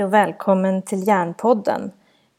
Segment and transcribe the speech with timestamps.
[0.00, 1.92] Hej och välkommen till Hjärnpodden.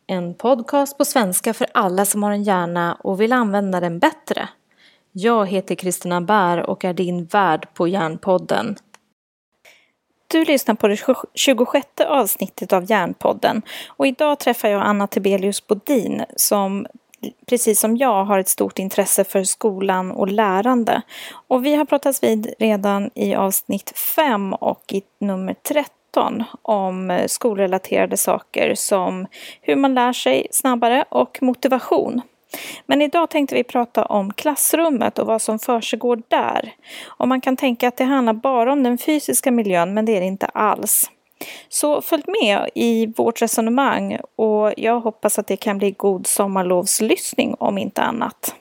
[0.07, 4.49] En podcast på svenska för alla som har en hjärna och vill använda den bättre.
[5.11, 8.75] Jag heter Kristina Bär och är din värd på Hjärnpodden.
[10.27, 10.97] Du lyssnar på det
[11.33, 16.87] 26 avsnittet av Hjärnpodden och idag träffar jag Anna Tibelius Bodin som
[17.49, 21.01] precis som jag har ett stort intresse för skolan och lärande.
[21.47, 26.00] Och vi har pratats vid redan i avsnitt 5 och i nummer 30.
[26.11, 29.27] 13 om eh, skolrelaterade saker som
[29.61, 32.21] hur man lär sig snabbare och motivation.
[32.85, 36.73] Men idag tänkte vi prata om klassrummet och vad som försiggår där.
[37.05, 40.19] Och man kan tänka att det handlar bara om den fysiska miljön, men det är
[40.19, 41.11] det inte alls.
[41.69, 47.55] Så följ med i vårt resonemang och jag hoppas att det kan bli god sommarlovslyssning
[47.59, 48.55] om inte annat.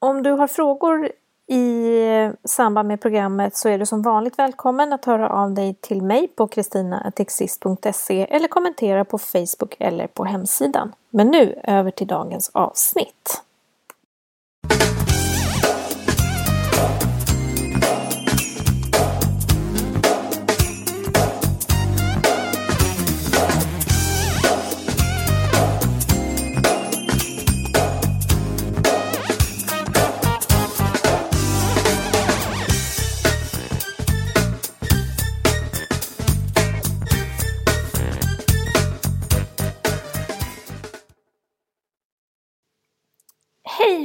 [0.00, 1.12] Om du har frågor
[1.48, 6.02] i samband med programmet så är du som vanligt välkommen att höra av dig till
[6.02, 10.92] mig på kristinatexist.se eller kommentera på Facebook eller på hemsidan.
[11.10, 13.42] Men nu över till dagens avsnitt.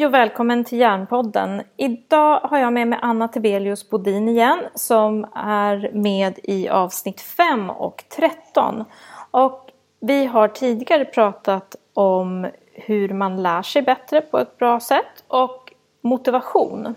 [0.04, 1.62] Hej och välkommen till Järnpodden.
[1.78, 7.70] Idag har jag med mig Anna Tebelius Bodin igen som är med i avsnitt 5
[7.70, 8.86] och 13.
[9.32, 9.70] Och
[10.00, 15.74] vi har tidigare pratat om hur man lär sig bättre på ett bra sätt och
[16.02, 16.96] motivation.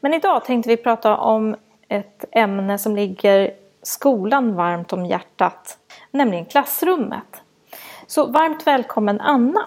[0.00, 1.56] Men idag tänkte vi prata om
[1.88, 3.50] ett ämne som ligger
[3.82, 5.78] skolan varmt om hjärtat,
[6.10, 7.42] nämligen klassrummet.
[8.06, 9.64] Så varmt välkommen Anna!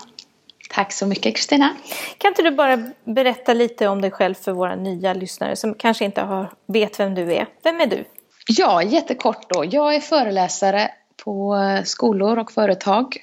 [0.77, 1.75] Tack så mycket Kristina.
[2.17, 6.05] Kan inte du bara berätta lite om dig själv för våra nya lyssnare som kanske
[6.05, 7.47] inte har, vet vem du är.
[7.63, 8.05] Vem är du?
[8.47, 9.65] Ja, jättekort då.
[9.71, 10.91] Jag är föreläsare
[11.23, 13.17] på skolor och företag.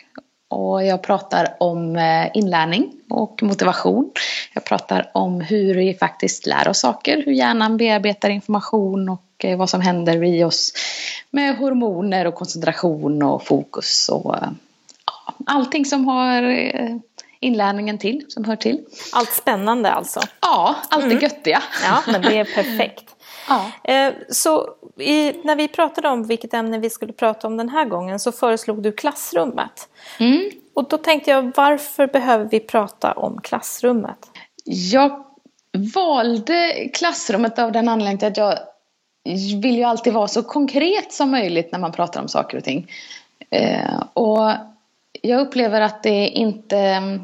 [0.49, 4.11] Och jag pratar om eh, inlärning och motivation.
[4.55, 9.59] Jag pratar om hur vi faktiskt lär oss saker, hur hjärnan bearbetar information och eh,
[9.59, 10.73] vad som händer i oss
[11.31, 14.35] med hormoner och koncentration och fokus och
[15.07, 16.97] ja, allting som har eh,
[17.41, 18.85] inlärningen till, som hör till.
[19.13, 20.21] Allt spännande alltså?
[20.41, 21.17] Ja, allt mm.
[21.17, 21.63] det göttiga.
[21.85, 23.05] Ja, men det är perfekt.
[23.49, 23.93] ja.
[23.93, 24.69] Eh, så
[24.99, 28.33] i, när vi pratade om vilket ämne vi skulle prata om den här gången så
[28.33, 29.89] föreslog du klassrummet.
[30.19, 30.51] Mm.
[30.75, 34.31] Och då tänkte jag, varför behöver vi prata om klassrummet?
[34.65, 35.25] Jag
[35.95, 38.59] valde klassrummet av den anledningen att jag
[39.63, 42.91] vill ju alltid vara så konkret som möjligt när man pratar om saker och ting.
[43.51, 44.51] Eh, och
[45.25, 47.21] jag upplever att det inte mm,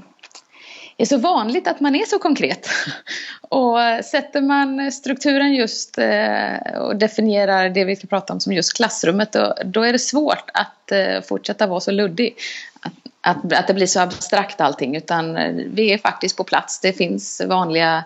[0.97, 2.69] är så vanligt att man är så konkret.
[3.43, 8.77] Och sätter man strukturen just eh, och definierar det vi ska prata om som just
[8.77, 12.37] klassrummet då, då är det svårt att eh, fortsätta vara så luddig.
[12.81, 16.81] Att, att, att det blir så abstrakt allting utan eh, vi är faktiskt på plats.
[16.81, 18.05] Det finns vanliga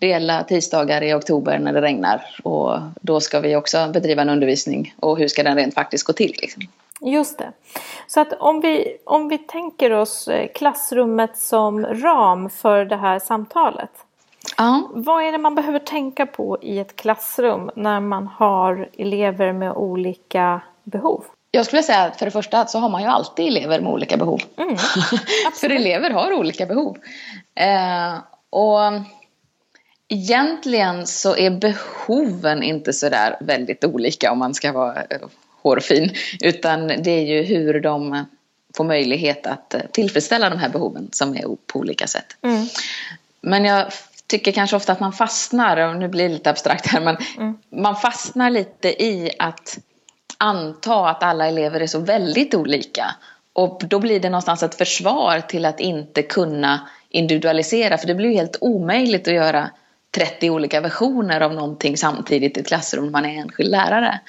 [0.00, 4.94] reella tisdagar i oktober när det regnar och då ska vi också bedriva en undervisning
[5.00, 6.34] och hur ska den rent faktiskt gå till?
[6.42, 6.62] Liksom.
[7.00, 7.52] Just det.
[8.06, 13.18] Så att om vi, om vi tänker oss eh, klassrummet som ram för det här
[13.18, 13.90] samtalet.
[14.56, 14.90] Ja.
[14.94, 19.72] Vad är det man behöver tänka på i ett klassrum när man har elever med
[19.72, 21.24] olika behov?
[21.50, 24.16] Jag skulle säga att för det första så har man ju alltid elever med olika
[24.16, 24.40] behov.
[24.56, 24.76] Mm,
[25.60, 26.96] för elever har olika behov.
[27.54, 28.14] Eh,
[28.50, 28.80] och
[30.08, 35.02] egentligen så är behoven inte sådär väldigt olika om man ska vara
[35.62, 36.14] hårfin.
[36.40, 38.24] Utan det är ju hur de
[38.76, 42.36] får möjlighet att eh, tillfredsställa de här behoven som är på olika sätt.
[42.42, 42.66] Mm.
[43.40, 43.92] Men jag
[44.26, 47.58] tycker kanske ofta att man fastnar, och nu blir det lite abstrakt här, men mm.
[47.70, 49.78] man fastnar lite i att
[50.38, 53.14] anta att alla elever är så väldigt olika.
[53.52, 58.28] Och då blir det någonstans ett försvar till att inte kunna individualisera, för det blir
[58.28, 59.70] ju helt omöjligt att göra
[60.10, 64.20] 30 olika versioner av någonting samtidigt i ett klassrum när man är enskild lärare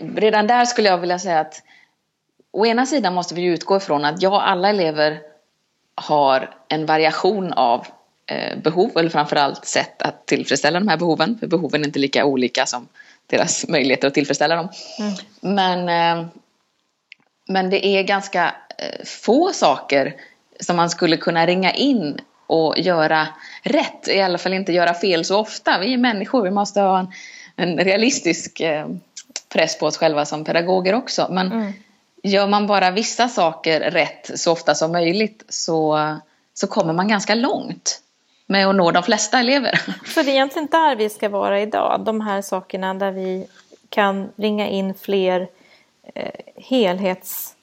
[0.00, 1.62] redan där skulle jag vilja säga att
[2.52, 5.20] å ena sidan måste vi utgå ifrån att ja, alla elever
[5.94, 7.86] har en variation av
[8.26, 11.38] eh, behov eller framförallt sätt att tillfredsställa de här behoven.
[11.38, 12.88] För behoven är inte lika olika som
[13.26, 14.68] deras möjligheter att tillfredsställa dem.
[14.98, 15.14] Mm.
[15.40, 16.26] Men, eh,
[17.48, 20.14] men det är ganska eh, få saker
[20.60, 23.28] som man skulle kunna ringa in och göra
[23.62, 24.08] rätt.
[24.08, 25.78] I alla fall inte göra fel så ofta.
[25.78, 27.12] Vi är människor, vi måste ha en,
[27.56, 28.60] en realistisk
[29.52, 31.26] press på oss själva som pedagoger också.
[31.30, 31.72] Men, mm.
[32.22, 35.98] gör man bara vissa saker rätt så ofta som möjligt så,
[36.54, 38.02] så kommer man ganska långt
[38.46, 39.80] med att nå de flesta elever.
[40.14, 43.46] Så det är egentligen där vi ska vara idag, de här sakerna där vi
[43.88, 45.48] kan ringa in fler
[46.14, 47.56] eh, helhetsrätt?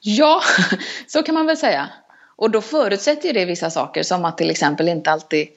[0.00, 0.42] Ja,
[1.06, 1.88] så kan man väl säga.
[2.36, 5.48] Och då förutsätter det vissa saker som att till exempel inte alltid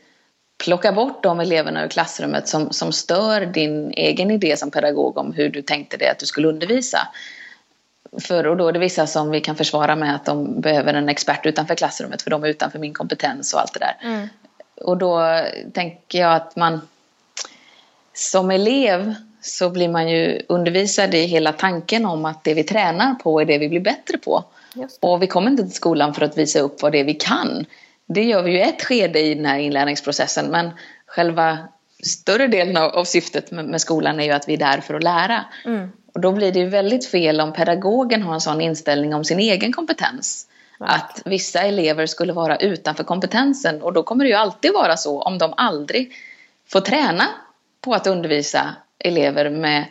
[0.64, 5.34] plocka bort de eleverna ur klassrummet som, som stör din egen idé som pedagog om
[5.34, 7.08] hur du tänkte dig att du skulle undervisa.
[8.22, 11.10] För, och då är det vissa som vi kan försvara med att de behöver en
[11.10, 13.98] expert utanför klassrummet för de är utanför min kompetens och allt det där.
[14.02, 14.28] Mm.
[14.82, 15.44] Och då
[15.74, 16.82] tänker jag att man
[18.14, 23.16] som elev så blir man ju undervisad i hela tanken om att det vi tränar
[23.16, 24.44] på är det vi blir bättre på.
[25.00, 27.66] Och vi kommer inte till skolan för att visa upp vad det är vi kan.
[28.14, 30.72] Det gör vi ju ett skede i den här inlärningsprocessen men
[31.06, 31.58] själva
[32.04, 34.94] större delen av, av syftet med, med, skolan är ju att vi är där för
[34.94, 35.46] att lära.
[35.66, 35.92] Mm.
[36.14, 39.40] Och då blir det ju väldigt fel om pedagogen har en sån inställning om sin
[39.40, 40.48] egen kompetens.
[40.80, 40.94] Right.
[40.94, 45.22] Att vissa elever skulle vara utanför kompetensen och då kommer det ju alltid vara så
[45.22, 46.14] om de aldrig
[46.68, 47.24] får träna
[47.82, 49.86] på att undervisa elever med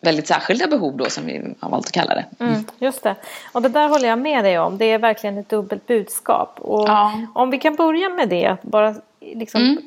[0.00, 2.44] väldigt särskilda behov då som vi har valt att kalla det.
[2.44, 3.14] Mm, just det.
[3.52, 4.78] Och det där håller jag med dig om.
[4.78, 6.60] Det är verkligen ett dubbelt budskap.
[6.60, 7.12] Och ja.
[7.34, 9.78] Om vi kan börja med det, att bara liksom mm.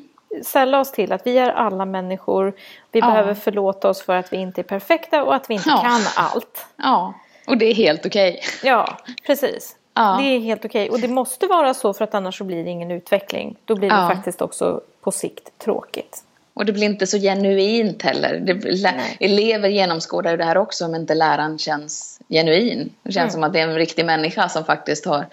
[0.44, 2.52] sälla oss till att vi är alla människor.
[2.92, 3.06] Vi ja.
[3.06, 5.82] behöver förlåta oss för att vi inte är perfekta och att vi inte ja.
[5.82, 6.66] kan allt.
[6.76, 7.14] Ja,
[7.46, 8.30] och det är helt okej.
[8.30, 8.70] Okay.
[8.70, 9.76] Ja, precis.
[9.94, 10.16] Ja.
[10.20, 10.84] Det är helt okej.
[10.84, 10.94] Okay.
[10.94, 13.56] Och det måste vara så för att annars så blir det ingen utveckling.
[13.64, 16.24] Då blir det faktiskt också på sikt tråkigt.
[16.54, 18.40] Och det blir inte så genuint heller.
[18.40, 22.92] Det, elever genomskådar ju det här också om inte läraren känns genuin.
[23.02, 23.30] Det känns mm.
[23.32, 25.26] som att det är en riktig människa som faktiskt har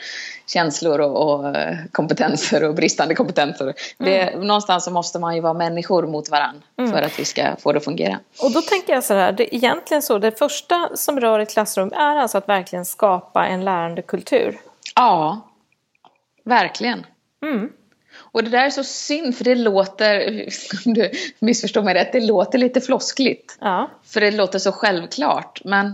[0.47, 3.63] känslor och, och eh, kompetenser och bristande kompetenser.
[3.63, 3.73] Mm.
[3.97, 6.91] Det, någonstans så måste man ju vara människor mot varandra mm.
[6.91, 8.19] för att vi ska få det att fungera.
[8.43, 11.93] Och då tänker jag så här, det, egentligen så, det första som rör ett klassrum
[11.93, 14.59] är alltså att verkligen skapa en lärande kultur.
[14.95, 15.47] Ja,
[16.43, 17.05] verkligen.
[17.43, 17.69] Mm.
[18.31, 20.45] Och det där är så synd för det låter,
[20.93, 23.57] du missförstår mig rätt, det låter lite floskligt.
[23.61, 23.91] Ja.
[24.05, 25.61] För det låter så självklart.
[25.63, 25.93] Men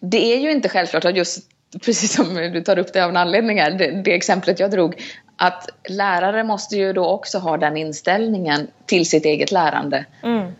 [0.00, 1.48] det är ju inte självklart att just,
[1.84, 5.02] precis som du tar upp det av en anledning här, det, det exemplet jag drog,
[5.36, 10.04] att lärare måste ju då också ha den inställningen till sitt eget lärande.
[10.22, 10.52] Mm.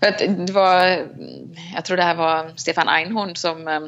[0.00, 1.06] För att det var,
[1.74, 3.80] jag tror det här var Stefan Einhorn som äh,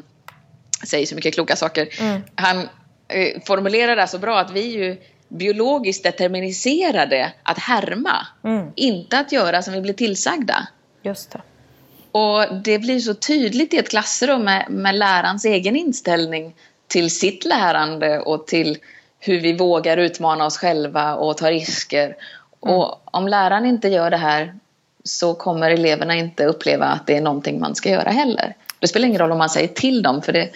[0.87, 1.87] säger så mycket kloka saker.
[2.01, 2.21] Mm.
[2.35, 2.69] Han
[3.07, 4.97] äh, formulerar det så bra att vi ju
[5.33, 8.27] biologiskt determiniserade att härma.
[8.43, 8.67] Mm.
[8.75, 10.67] Inte att göra som vi blir tillsagda.
[11.01, 11.41] Just det.
[12.11, 16.55] Och det blir så tydligt i ett klassrum med, med lärarens egen inställning
[16.87, 18.77] till sitt lärande och till
[19.19, 22.05] hur vi vågar utmana oss själva och ta risker.
[22.05, 22.75] Mm.
[22.75, 24.55] Och om läraren inte gör det här
[25.03, 28.55] så kommer eleverna inte uppleva att det är någonting man ska göra heller.
[28.79, 30.49] Det spelar ingen roll om man säger till dem för det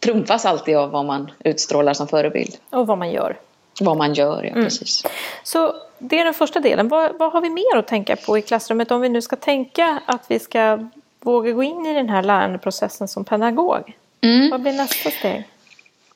[0.00, 2.56] trumfas alltid av vad man utstrålar som förebild.
[2.70, 3.36] Och vad man gör.
[3.80, 4.64] Vad man gör, ja mm.
[4.64, 5.04] precis.
[5.42, 6.88] Så det är den första delen.
[6.88, 10.00] Vad, vad har vi mer att tänka på i klassrummet om vi nu ska tänka
[10.06, 10.88] att vi ska
[11.20, 13.96] våga gå in i den här lärandeprocessen som pedagog?
[14.20, 14.50] Mm.
[14.50, 15.44] Vad blir nästa steg?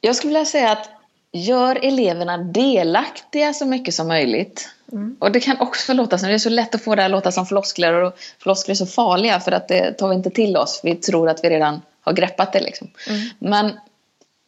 [0.00, 0.90] Jag skulle vilja säga att
[1.32, 4.68] gör eleverna delaktiga så mycket som möjligt.
[4.92, 5.16] Mm.
[5.18, 7.32] Och det kan också låta som, det är så lätt att få det att låta
[7.32, 10.80] som floskler och floskler är så farliga för att det tar vi inte till oss.
[10.84, 12.90] Vi tror att vi redan har greppat det liksom.
[13.08, 13.20] Mm.
[13.38, 13.78] Men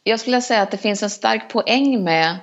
[0.03, 2.35] jag skulle säga att det finns en stark poäng med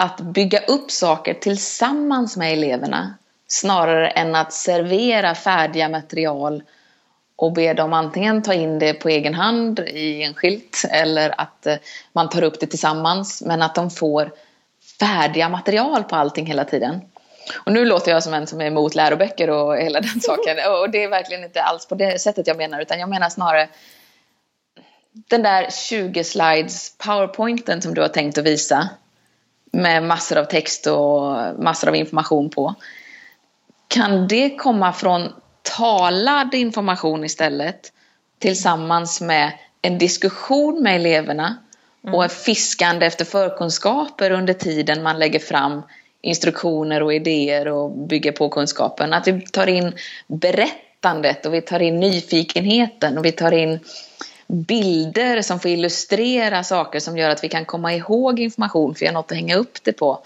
[0.00, 3.14] att bygga upp saker tillsammans med eleverna
[3.48, 6.62] snarare än att servera färdiga material
[7.36, 11.66] och be dem antingen ta in det på egen hand i en skylt eller att
[11.66, 11.76] eh,
[12.12, 14.32] man tar upp det tillsammans men att de får
[14.98, 17.00] färdiga material på allting hela tiden.
[17.64, 20.90] Och nu låter jag som en som är emot läroböcker och hela den saken och
[20.90, 23.68] det är verkligen inte alls på det sättet jag menar utan jag menar snarare
[25.12, 28.88] den där 20 slides powerpointen som du har tänkt att visa
[29.70, 32.74] med massor av text och massor av information på.
[33.88, 37.92] Kan det komma från talad information istället
[38.38, 41.56] tillsammans med en diskussion med eleverna
[42.04, 42.14] mm.
[42.14, 45.82] och ett fiskande efter förkunskaper under tiden man lägger fram
[46.22, 49.12] instruktioner och idéer och bygger på kunskapen.
[49.12, 49.92] Att vi tar in
[50.26, 53.80] berättandet och vi tar in nyfikenheten och vi tar in
[54.50, 59.06] bilder som får illustrera saker som gör att vi kan komma ihåg information för vi
[59.06, 60.22] har något att hänga upp det på.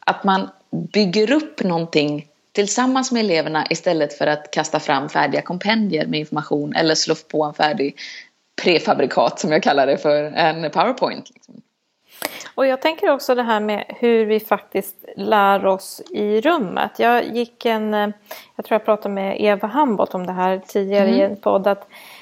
[0.00, 0.48] Att man
[0.92, 6.74] bygger upp någonting tillsammans med eleverna istället för att kasta fram färdiga kompendier med information
[6.74, 7.96] eller slå på en färdig
[8.62, 11.30] prefabrikat som jag kallar det för, en powerpoint.
[11.34, 11.54] Liksom.
[12.54, 16.90] Och jag tänker också det här med hur vi faktiskt lär oss i rummet.
[16.98, 17.92] Jag gick en,
[18.56, 21.20] jag tror jag pratade med Eva Hambot om det här tidigare mm.
[21.20, 22.15] i en podd, att Eh,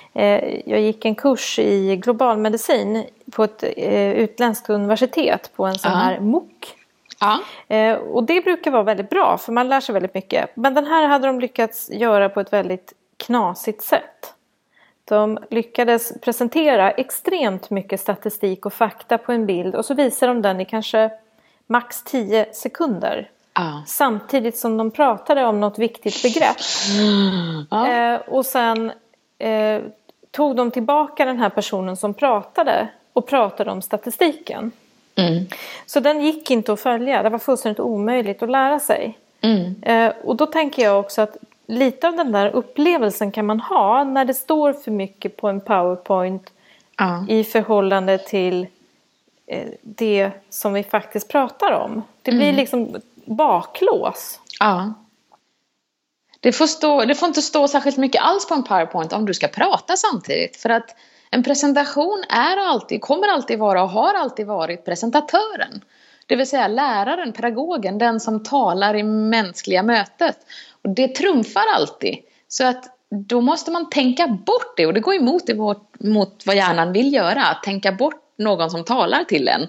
[0.64, 6.20] jag gick en kurs i globalmedicin på ett eh, utländskt universitet på en sån här
[6.20, 6.74] MOOC.
[7.20, 7.40] Ja.
[7.76, 10.56] Eh, och det brukar vara väldigt bra för man lär sig väldigt mycket.
[10.56, 14.34] Men den här hade de lyckats göra på ett väldigt knasigt sätt.
[15.04, 20.42] De lyckades presentera extremt mycket statistik och fakta på en bild och så visar de
[20.42, 21.10] den i kanske
[21.66, 23.30] max 10 sekunder.
[23.54, 23.82] Ja.
[23.86, 26.56] Samtidigt som de pratade om något viktigt begrepp.
[27.70, 27.88] Ja.
[27.88, 28.92] Eh, och sen
[29.38, 29.80] eh,
[30.34, 34.72] tog de tillbaka den här personen som pratade och pratade om statistiken.
[35.14, 35.46] Mm.
[35.86, 39.18] Så den gick inte att följa, det var fullständigt omöjligt att lära sig.
[39.40, 39.82] Mm.
[39.82, 41.36] Eh, och då tänker jag också att
[41.66, 45.60] lite av den där upplevelsen kan man ha när det står för mycket på en
[45.60, 46.50] powerpoint
[46.98, 47.26] Ja.
[47.28, 48.66] i förhållande till
[49.46, 52.02] eh, det som vi faktiskt pratar om.
[52.22, 54.40] Det blir liksom baklås.
[54.60, 54.94] Ja.
[56.44, 59.34] Det får, stå, det får inte stå särskilt mycket alls på en powerpoint om du
[59.34, 60.56] ska prata samtidigt.
[60.56, 60.96] För att
[61.30, 65.80] en presentation är alltid, kommer alltid vara och har alltid varit presentatören.
[66.26, 70.36] Det vill säga läraren, pedagogen, den som talar i mänskliga mötet.
[70.82, 72.18] Och det trumfar alltid.
[72.48, 76.42] Så att då måste man tänka bort det och det går emot, det vårt, mot
[76.46, 77.44] vad hjärnan vill göra.
[77.44, 79.68] Att tänka bort någon som talar till en.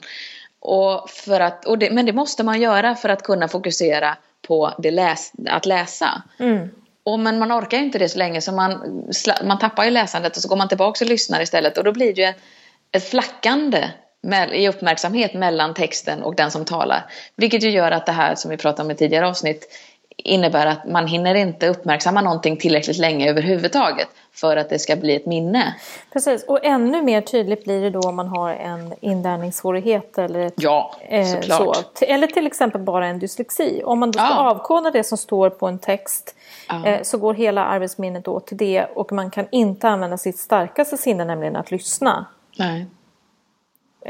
[0.59, 4.17] Och för att, och det, men det måste man göra för att kunna fokusera
[4.47, 6.23] på det läs, att läsa.
[6.39, 6.69] Mm.
[7.03, 9.03] Och men man orkar inte det så länge så man,
[9.43, 12.13] man tappar ju läsandet och så går man tillbaka och lyssnar istället och då blir
[12.13, 12.37] det ju ett,
[12.91, 13.89] ett flackande
[14.53, 17.05] i uppmärksamhet mellan texten och den som talar.
[17.35, 19.67] Vilket ju gör att det här som vi pratade om i tidigare avsnitt
[20.25, 25.15] innebär att man hinner inte uppmärksamma någonting tillräckligt länge överhuvudtaget för att det ska bli
[25.15, 25.75] ett minne.
[26.13, 30.53] Precis, och ännu mer tydligt blir det då om man har en inlärningssvårighet eller ett
[30.57, 31.73] Ja, Eh, så.
[32.01, 33.81] Eller till exempel bara en dyslexi.
[33.85, 34.49] Om man då ska Ja.
[34.51, 36.35] avkoda det som står på en text
[36.69, 36.85] Ja.
[36.85, 40.97] eh, så går hela arbetsminnet åt till det och man kan inte använda sitt starkaste
[40.97, 42.25] sinne, nämligen att lyssna.
[42.59, 42.85] Nej.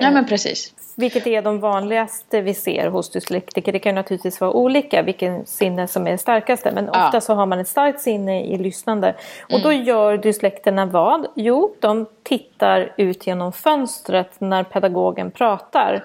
[0.02, 0.74] Nej men precis.
[0.98, 3.72] Vilket är de vanligaste vi ser hos dyslektiker.
[3.72, 6.72] Det kan naturligtvis vara olika vilken sinne som är det starkaste.
[6.72, 7.06] Men Ja.
[7.06, 9.16] ofta så har man ett starkt sinne i lyssnande.
[9.54, 11.28] Och då gör dyslekterna vad?
[11.36, 16.04] Jo, de tittar ut genom fönstret när pedagogen pratar.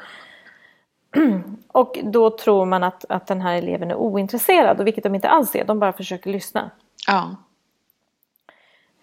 [1.73, 5.29] Och då tror man att, att den här eleven är ointresserad, och vilket de inte
[5.29, 5.65] alls är.
[5.65, 6.71] De bara försöker lyssna.
[7.07, 7.31] Ja.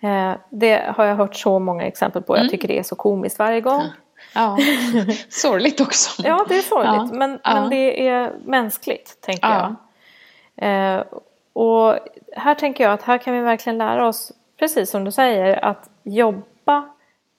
[0.09, 2.37] Eh, det har jag hört så många exempel på.
[2.37, 3.81] Jag tycker det är så komiskt varje gång.
[4.37, 4.57] Ja.
[5.29, 6.21] Sorgligt också.
[6.23, 7.11] Ja, det är sorgligt.
[7.11, 7.17] Ja.
[7.17, 7.53] Men, Ja.
[7.53, 9.75] men det är mänskligt, tänker Ja.
[10.55, 10.95] jag.
[10.95, 11.03] Eh,
[11.53, 11.95] och
[12.35, 15.89] här tänker jag att här kan vi verkligen lära oss, precis som du säger, att
[16.03, 16.89] jobba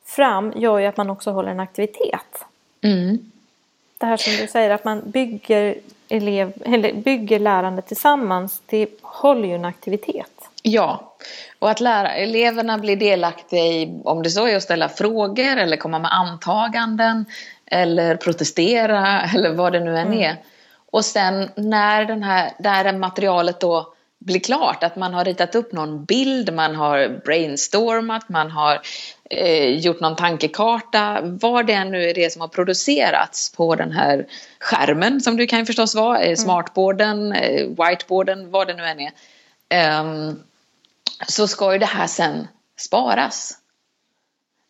[0.04, 2.44] fram gör ju att man också håller en aktivitet.
[2.80, 3.30] Mm.
[3.98, 5.74] Det här som du säger, att man bygger,
[6.08, 10.47] elev, eller bygger lärande tillsammans, det håller ju en aktivitet.
[10.62, 11.16] Ja,
[11.58, 15.76] och att lära eleverna bli delaktiga i om det så är att ställa frågor eller
[15.76, 17.24] komma med antaganden
[17.66, 20.36] eller protestera eller vad det nu än är.
[20.90, 25.72] Och sen när den här, där materialet då blir klart, att man har ritat upp
[25.72, 28.80] någon bild, man har brainstormat, man har
[29.30, 33.92] eh, gjort någon tankekarta, vad det än nu är det som har producerats på den
[33.92, 34.26] här
[34.58, 39.10] skärmen som det kan förstås vara, eh, smartboarden, eh, whiteboarden, vad det nu än är.
[39.68, 40.42] Ehm,
[41.28, 43.58] så ska ju det här sen sparas.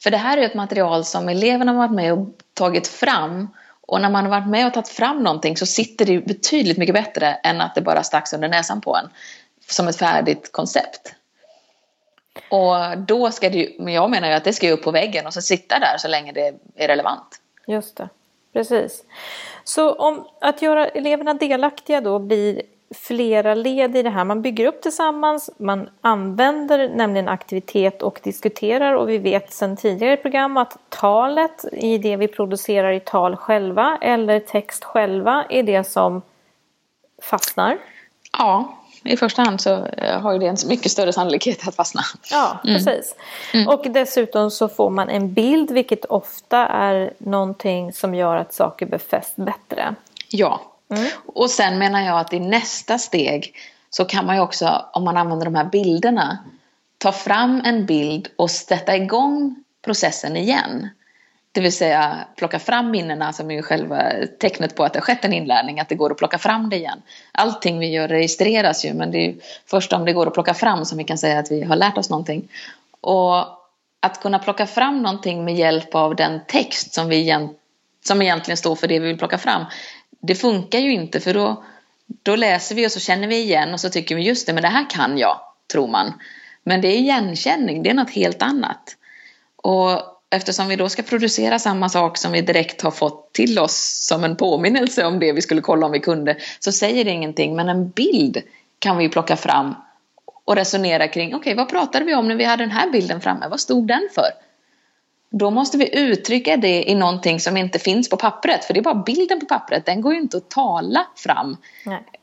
[0.03, 3.49] För det här är ett material som eleverna har varit med och tagit fram
[3.81, 6.79] och när man har varit med och tagit fram någonting så sitter det ju betydligt
[6.79, 9.09] mycket bättre än att det bara stacks under näsan på en
[9.69, 11.15] som ett färdigt koncept.
[12.51, 14.91] Och då ska det ju, men jag menar ju att det ska ju upp på
[14.91, 17.41] väggen och så sitta där så länge det är relevant.
[17.67, 18.09] Just det,
[18.53, 19.05] precis.
[19.65, 22.63] Så om att göra eleverna delaktiga då blir
[22.95, 24.25] flera led i det här.
[24.25, 30.13] Man bygger upp tillsammans, man använder nämligen aktivitet och diskuterar och vi vet sedan tidigare
[30.13, 35.63] i program att talet i det vi producerar i tal själva eller text själva är
[35.63, 36.23] det som
[37.23, 37.79] fastnar.
[38.39, 42.03] Ja, i första hand så eh, har ju det en mycket större sannolikhet att fastna.
[42.31, 43.15] Ja, precis.
[43.69, 48.87] Och dessutom så får man en bild vilket ofta är någonting som gör att saker
[48.87, 49.95] befästs bättre.
[50.29, 50.61] Ja.
[50.91, 51.11] Mm.
[51.27, 53.55] Och sen menar jag att i nästa steg
[53.91, 56.39] så kan man ju också, om man använder de här bilderna,
[56.99, 60.89] ta fram en bild och sätta igång processen igen.
[61.53, 64.03] Det vill säga plocka fram minnena som är ju själva
[64.41, 66.77] tecknet på att det har skett en inlärning, att det går att plocka fram det
[66.77, 67.03] igen.
[67.33, 70.55] Allting vi gör registreras ju men det är ju först om det går att plocka
[70.55, 72.49] fram som vi kan säga att vi har lärt oss någonting.
[73.01, 73.37] Och
[74.01, 77.49] att kunna plocka fram någonting med hjälp av den text som, vi
[78.05, 79.65] som egentligen står för det vi vill plocka fram.
[80.21, 81.65] Det funkar ju inte för då,
[82.23, 84.63] då läser vi och så känner vi igen och så tycker vi just det, men
[84.63, 85.41] det här kan jag,
[85.73, 86.13] tror man.
[86.63, 88.97] Men det är igenkänning, det är något helt annat.
[89.57, 94.07] Och eftersom vi då ska producera samma sak som vi direkt har fått till oss
[94.07, 97.57] som en påminnelse om det vi skulle kolla om vi kunde, så säger det ingenting.
[97.57, 98.43] Men en bild
[98.79, 99.75] kan vi plocka fram
[100.45, 103.21] och resonera kring, okej okay, vad pratade vi om när vi hade den här bilden
[103.21, 104.48] framme, vad stod den för?
[105.31, 108.85] Då måste vi uttrycka det i någonting som inte finns på pappret, för det är
[108.85, 111.57] bara bilden på pappret, den går ju inte att tala fram.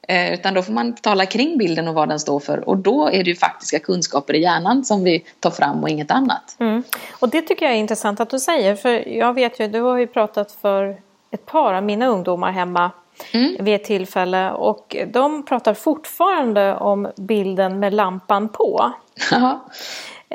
[0.07, 3.07] Eh, utan då får man tala kring bilden och vad den står för och då
[3.07, 6.55] är det ju faktiska kunskaper i hjärnan som vi tar fram och inget annat.
[6.59, 6.83] Mm.
[7.19, 9.97] Och det tycker jag är intressant att du säger, för jag vet ju, du har
[9.97, 10.97] ju pratat för
[11.31, 12.91] ett par av mina ungdomar hemma
[13.31, 13.57] mm.
[13.59, 18.93] vid ett tillfälle och de pratar fortfarande om bilden med lampan på.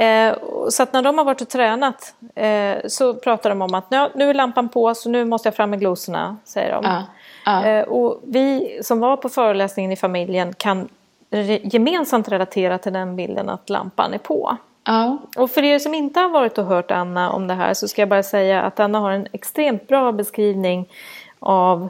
[0.01, 0.35] Eh,
[0.69, 4.31] så att när de har varit och tränat eh, så pratar de om att nu
[4.31, 6.85] är lampan på så nu måste jag fram med glosorna, säger de.
[6.85, 7.03] Ja.
[7.45, 7.67] Ja.
[7.67, 10.89] Eh, och vi som var på föreläsningen i familjen kan
[11.31, 14.57] re gemensamt relatera till den bilden att lampan är på.
[14.85, 15.19] Ja.
[15.37, 18.03] Och för er som inte har varit och hört Anna om det här så ska
[18.03, 20.89] jag bara säga att Anna har en extremt bra beskrivning
[21.39, 21.89] av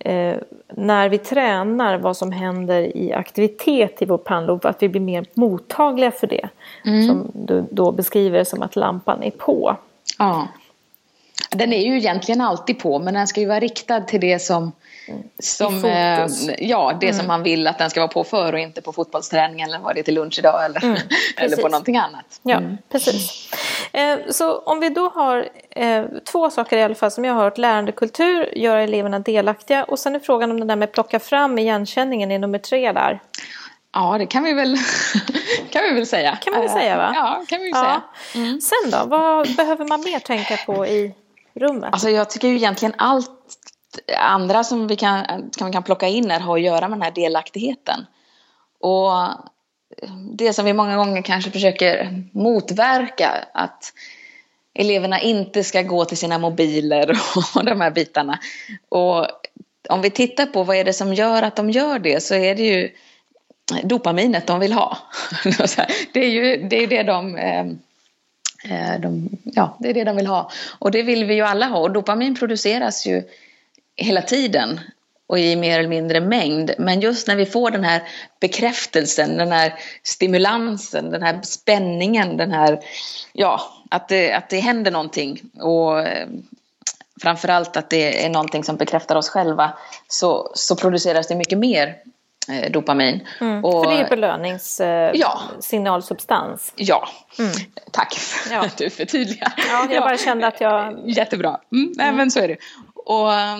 [0.00, 0.36] eh,
[0.68, 5.26] när vi tränar vad som händer i aktivitet i vår pannlob, att vi blir mer
[5.34, 6.48] mottagliga för det.
[6.84, 7.06] Mm.
[7.06, 9.76] Som du då beskriver som att lampan är på.
[10.18, 10.48] Ja.
[11.50, 14.72] Den är ju egentligen alltid på men den ska ju vara riktad till det som,
[15.38, 16.26] som eh,
[16.58, 17.18] ja, det mm.
[17.18, 19.94] som man vill att den ska vara på för och inte på fotbollsträningen eller var
[19.94, 20.98] det till lunch idag eller, mm,
[21.36, 22.40] eller på någonting annat.
[22.42, 22.78] Ja, mm.
[22.92, 23.50] precis.
[23.92, 27.42] Eh, så om vi då har eh, två saker i alla fall som jag har
[27.42, 27.58] hört.
[27.58, 32.32] Lärandekultur, göra eleverna delaktiga och sen är frågan om det där med plocka fram igenkänningen
[32.32, 33.20] i nummer tre där.
[33.92, 34.76] Ja, det kan vi väl,
[35.70, 36.36] kan vi väl säga.
[36.36, 37.12] Kan man väl säga va?
[37.14, 37.76] Ja, kan vi ja.
[37.76, 38.02] säga.
[38.44, 38.60] Mm.
[38.60, 41.14] Sen då, vad behöver man mer tänka på i
[41.54, 41.92] rummet?
[41.92, 43.30] Alltså jag tycker ju egentligen allt
[44.18, 47.02] andra som vi kan, som vi kan plocka in här har att göra med den
[47.02, 48.06] här delaktigheten.
[48.80, 49.12] Och
[50.32, 53.92] det som vi många gånger kanske försöker motverka, att
[54.74, 57.18] eleverna inte ska gå till sina mobiler
[57.54, 58.38] och de här bitarna.
[58.88, 59.26] Och
[59.88, 62.54] om vi tittar på vad är det som gör att de gör det så är
[62.54, 62.90] det ju
[63.82, 64.98] dopaminet de vill ha.
[66.12, 67.66] Det är ju det, är det de eh,
[68.64, 70.50] eh, de, ja, det är det de vill ha.
[70.78, 71.78] Och det vill vi ju alla ha.
[71.78, 73.22] Och dopamin produceras ju
[73.98, 74.80] hela tiden
[75.26, 76.74] och i mer eller mindre mängd.
[76.78, 78.02] Men just när vi får den här
[78.40, 82.80] bekräftelsen, den här stimulansen, den här spänningen, den här,
[83.32, 85.40] ja, att det, att det händer någonting.
[85.60, 86.28] Och eh,
[87.22, 89.72] framförallt att det är någonting som bekräftar oss själva
[90.08, 91.96] så, så produceras det mycket mer
[92.48, 93.28] eh, dopamin.
[93.40, 96.72] Mm, och, för det är belöningssignalsubstans.
[96.76, 97.44] Eh, ja, ja.
[97.44, 97.56] Mm.
[97.90, 98.16] tack
[98.50, 98.60] ja.
[98.60, 99.52] att du förtydligar.
[99.70, 101.08] Ja, jag bara kände att jag...
[101.08, 102.56] Jättebra, mm, nej, men så är det.
[102.94, 103.58] Och eh,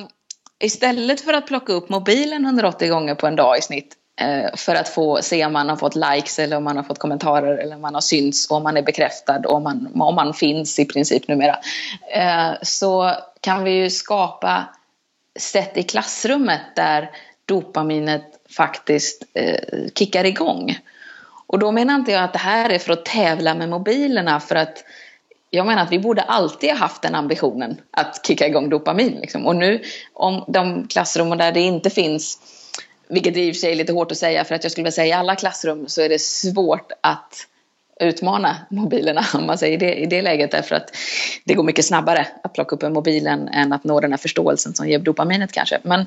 [0.60, 4.74] istället för att plocka upp mobilen 180 gånger på en dag i snitt eh, för
[4.74, 7.74] att få se om man har fått likes eller om man har fått kommentarer eller
[7.76, 10.78] om man har synts och om man är bekräftad och om man, om man finns
[10.78, 11.58] i princip numera.
[12.14, 14.64] Eh, så kan vi ju skapa
[15.38, 17.10] sätt i klassrummet där
[17.46, 18.24] dopaminet
[18.56, 20.78] faktiskt eh, kickar igång.
[21.46, 24.54] Och då menar inte jag att det här är för att tävla med mobilerna för
[24.56, 24.84] att
[25.50, 29.18] jag menar att vi borde alltid ha haft den ambitionen att kicka igång dopamin.
[29.20, 29.46] Liksom.
[29.46, 29.82] Och nu
[30.12, 32.38] om de klassrum där det inte finns,
[33.08, 34.92] vilket i och för sig är lite hårt att säga för att jag skulle vilja
[34.92, 37.46] säga i alla klassrum så är det svårt att
[38.00, 40.96] utmana mobilerna om man säger det i det läget därför att
[41.44, 44.74] det går mycket snabbare att plocka upp en mobil än att nå den här förståelsen
[44.74, 45.78] som ger dopaminet kanske.
[45.82, 46.06] Men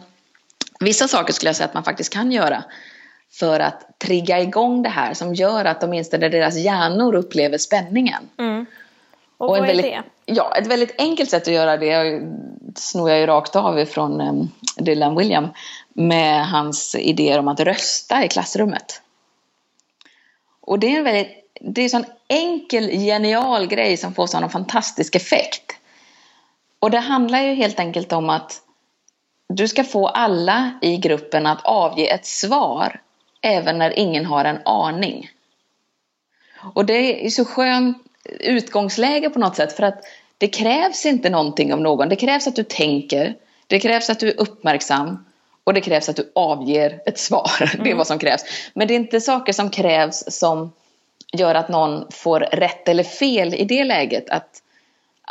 [0.82, 2.64] Vissa saker skulle jag säga att man faktiskt kan göra
[3.32, 8.30] för att trigga igång det här som gör att åtminstone deras hjärnor upplever spänningen.
[8.40, 8.66] Mm.
[9.42, 10.04] Och, och vad väldigt, är det?
[10.26, 12.22] Ja, ett väldigt enkelt sätt att göra det
[12.76, 15.48] snor jag ju rakt av ifrån um, Dylan William
[15.90, 19.02] med hans idéer om att rösta i klassrummet.
[20.62, 24.50] Och det är en väldigt det är en sån enkel, genial grej som får sån
[24.50, 25.78] fantastisk effekt.
[26.80, 28.62] Och det handlar ju helt enkelt om att
[29.50, 33.02] du ska få alla i gruppen att avge ett svar
[33.42, 35.30] även när ingen har en aning.
[36.74, 40.04] Och det är så skönt utgångsläge på något sätt för att
[40.38, 42.10] det krävs inte någonting av någon.
[42.10, 43.36] Det krävs att du tänker,
[43.68, 45.26] det krävs att du är uppmärksam
[45.64, 47.52] och det krävs att du avger ett svar.
[47.60, 47.70] Mm.
[47.74, 47.98] Det är mm.
[47.98, 48.42] vad som krävs.
[48.74, 50.72] Men det är inte saker som krävs som
[51.34, 54.30] gör att någon får rätt eller fel i det läget.
[54.30, 54.62] Att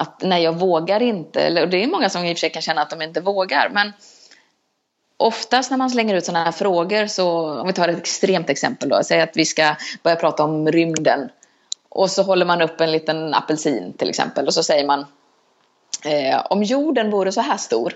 [0.00, 1.40] att nej, jag vågar inte.
[1.40, 3.20] Eller, och det är många som i och för sig kan känna att de inte
[3.20, 3.70] vågar.
[3.72, 3.92] Men
[5.16, 8.88] oftast när man slänger ut sådana här frågor så, om vi tar ett extremt exempel
[8.88, 11.31] då, säg att vi ska börja prata om rymden.
[11.90, 15.07] Och så håller man upp en liten apelsin till exempel och så säger man
[16.05, 17.94] eh, om jorden vore så här stor,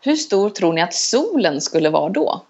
[0.00, 2.42] hur stor tror ni att solen skulle vara då?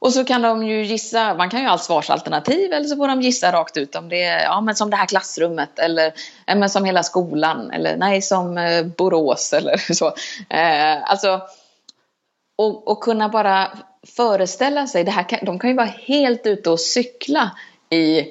[0.00, 3.22] Och så kan de ju gissa, man kan ju ha svarsalternativ eller så får de
[3.22, 6.12] gissa rakt ut om det är ja, men som det här klassrummet eller
[6.46, 10.06] ja, men som hela skolan eller nej som eh, Borås eller så.
[10.50, 11.40] Eh, alltså,
[12.56, 13.78] och, och kunna bara
[14.16, 17.50] föreställa sig, det här kan, de kan ju vara helt ute och cykla
[17.90, 18.24] i,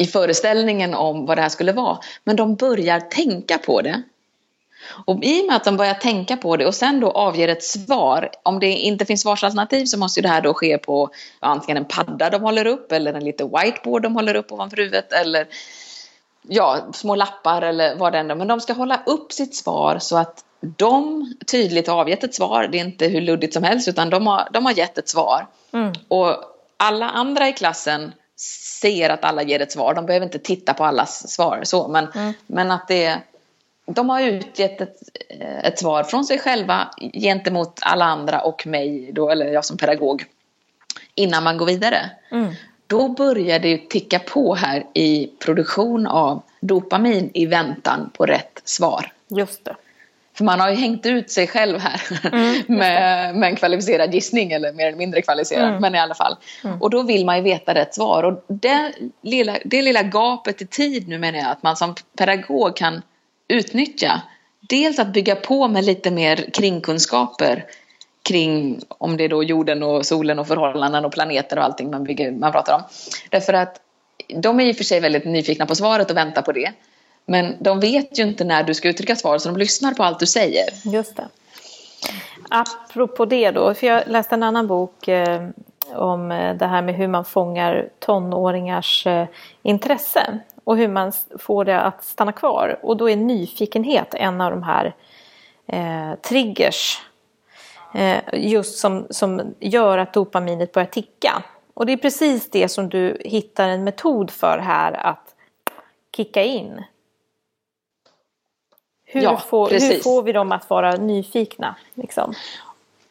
[0.00, 1.98] i föreställningen om vad det här skulle vara.
[2.24, 4.02] Men de börjar tänka på det.
[5.04, 7.64] Och i och med att de börjar tänka på det och sen då avger ett
[7.64, 11.10] svar, om det inte finns svarsalternativ så måste det här då ske på
[11.40, 15.12] antingen en padda de håller upp eller en liten whiteboard de håller upp ovanför huvudet
[15.12, 15.46] eller
[16.42, 18.34] ja, små lappar eller vad det än är.
[18.34, 22.68] Men de ska hålla upp sitt svar så att de tydligt har avgett ett svar.
[22.72, 25.46] Det är inte hur luddigt som helst utan de har, de har gett ett svar.
[25.72, 25.92] Mm.
[26.08, 26.36] Och
[26.76, 28.12] alla andra i klassen
[28.80, 29.94] ser att alla ger ett svar.
[29.94, 31.60] De behöver inte titta på allas svar.
[31.62, 32.32] Så, men, mm.
[32.46, 33.20] men att det
[33.86, 34.96] de har utgett ett,
[35.62, 40.24] ett svar från sig själva gentemot alla andra och mig, då, eller jag som pedagog,
[41.14, 42.10] innan man går vidare.
[42.30, 42.54] Mm.
[42.86, 49.12] Då börjar det ticka på här i produktion av dopamin i väntan på rätt svar.
[49.28, 49.76] Just det.
[50.40, 54.52] För man har ju hängt ut sig själv här mm, med, med en kvalificerad gissning
[54.52, 55.80] eller mer eller mindre kvalificerad, mm.
[55.80, 56.36] men i alla fall.
[56.64, 56.82] Mm.
[56.82, 60.66] Och då vill man ju veta rätt svar och det lilla, det lilla gapet i
[60.66, 63.02] tid nu menar jag att man som pedagog kan
[63.48, 64.22] utnyttja.
[64.60, 67.64] Dels att bygga på med lite mer kringkunskaper
[68.22, 72.04] kring om det är då jorden och solen och förhållanden och planeter och allting man,
[72.04, 72.82] bygger, man pratar om.
[73.30, 73.80] Därför att
[74.28, 76.72] de är i och för sig väldigt nyfikna på svaret och väntar på det.
[77.30, 80.18] Men de vet ju inte när du ska uttrycka svar så de lyssnar på allt
[80.18, 80.68] du säger.
[80.84, 81.28] Just det.
[82.48, 85.48] Apropå det då, för jag läste en annan bok eh,
[85.94, 89.26] om eh, det här med hur man fångar tonåringars eh,
[89.62, 92.78] intresse och hur man får det att stanna kvar.
[92.82, 94.94] Och då är nyfikenhet en av de här
[95.66, 96.98] eh, triggers
[97.94, 101.42] eh, just som, som gör att dopaminet börjar ticka.
[101.74, 105.34] Och det är precis det som du hittar en metod för här att
[106.16, 106.84] kicka in.
[109.12, 111.74] Hur, ja, får, hur får vi dem att vara nyfikna?
[111.94, 112.34] Liksom?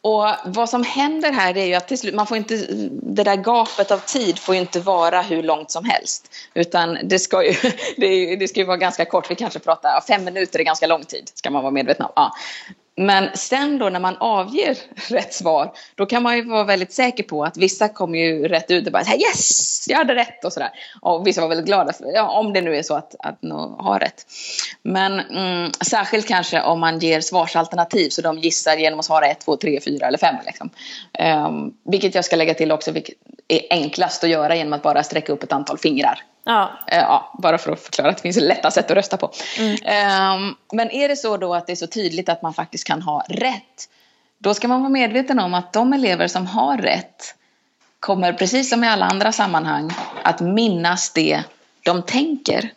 [0.02, 3.36] Och vad som händer här är ju att till slut, man får inte, det där
[3.36, 6.28] gapet av tid får ju inte vara hur långt som helst.
[6.54, 7.54] Utan det ska ju,
[7.96, 11.04] det, det ska ju vara ganska kort, vi kanske pratar, fem minuter är ganska lång
[11.04, 12.12] tid, ska man vara medveten om.
[12.16, 12.32] Ja.
[13.00, 17.22] Men sen då när man avger rätt svar, då kan man ju vara väldigt säker
[17.22, 20.70] på att vissa kommer ju rätt ut och bara yes, jag hade rätt och sådär.
[21.00, 23.84] Och vissa var väldigt glada, för, ja, om det nu är så att, att någon
[23.84, 24.26] har rätt.
[24.82, 29.40] Men mm, särskilt kanske om man ger svarsalternativ så de gissar genom att svara 1,
[29.40, 30.34] 2, 3, 4 eller 5.
[30.46, 30.70] Liksom.
[31.46, 33.14] Um, vilket jag ska lägga till också vilket
[33.48, 36.22] är enklast att göra genom att bara sträcka upp ett antal fingrar.
[36.50, 36.70] Ja.
[36.86, 39.30] Eh, ja, bara för att förklara att det finns lätta sätt att rösta på.
[39.58, 39.72] Mm.
[39.72, 43.02] Um, men är det så då att det är så tydligt att man faktiskt kan
[43.02, 43.88] ha rätt.
[44.38, 47.34] Då ska man vara medveten om att de elever som har rätt
[48.00, 49.90] kommer precis som i alla andra sammanhang
[50.22, 51.42] att minnas det
[51.84, 52.72] de tänker.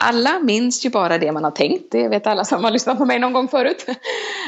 [0.00, 3.04] Alla minns ju bara det man har tänkt, det vet alla som har lyssnat på
[3.04, 3.86] mig någon gång förut.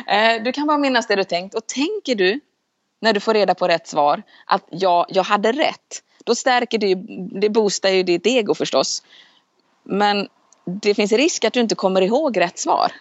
[0.07, 2.40] Eh, du kan bara minnas det du tänkt och tänker du
[3.01, 6.94] när du får reda på rätt svar att ja, jag hade rätt då stärker det,
[7.40, 9.02] det boostar ju ditt ego förstås.
[9.83, 10.28] Men
[10.64, 12.92] det finns risk att du inte kommer ihåg rätt svar.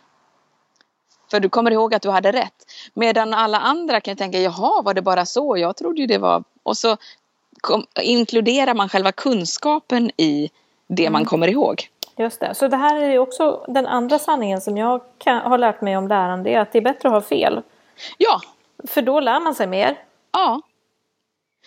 [1.32, 2.66] För du kommer ihåg att du hade rätt.
[2.94, 5.58] Medan alla andra kan tänka, jaha, var det bara så?
[5.58, 6.44] Jag trodde ju det var...
[6.64, 6.98] Och så
[7.62, 10.50] kom, inkluderar man själva kunskapen i
[10.88, 11.14] det mm.
[11.14, 11.90] man kommer ihåg.
[12.18, 12.56] Just det.
[12.56, 15.98] Så det här är ju också den andra sanningen som jag kan, har lärt mig
[15.98, 17.62] om lärande, är att det är bättre att ha fel.
[18.18, 18.42] Ja.
[18.88, 19.98] För då lär man sig mer.
[20.32, 20.62] Ja.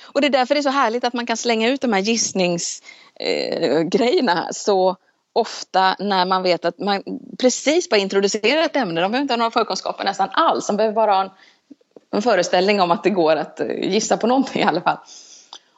[0.05, 2.01] Och det är därför det är så härligt att man kan slänga ut de här
[2.01, 4.97] gissningsgrejerna eh, så
[5.33, 7.03] ofta när man vet att man
[7.41, 9.01] precis bara introducerar ett ämne.
[9.01, 10.67] De behöver inte ha några förkunskaper nästan alls.
[10.67, 11.31] De behöver bara ha en,
[12.13, 14.99] en föreställning om att det går att eh, gissa på någonting i alla fall.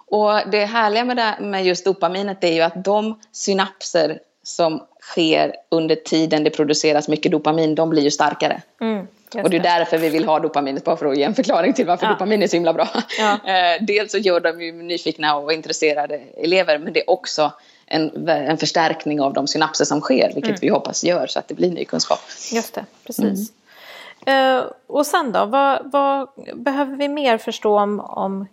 [0.07, 5.55] Och det härliga med, det, med just dopaminet är ju att de synapser som sker
[5.71, 8.63] under tiden det produceras mycket dopamin, de blir ju starkare.
[8.81, 9.07] Mm.
[9.43, 11.87] Och det är därför vi vill ha dopaminet, bara för att ge en förklaring till
[11.87, 12.13] varför ja.
[12.13, 12.89] dopamin är så himla bra.
[13.19, 13.39] Ja.
[13.45, 17.53] Eh, dels så gör de ju nyfikna och intresserade elever, men det är också
[17.87, 20.59] en, en förstärkning av de synapser som sker, vilket mm.
[20.61, 22.19] vi hoppas gör så att det blir ny kunskap.
[22.53, 23.53] Just det, precis.
[24.27, 24.59] Mm.
[24.59, 28.47] Uh, och sen då, vad, vad, behöver vi mer förstå om, om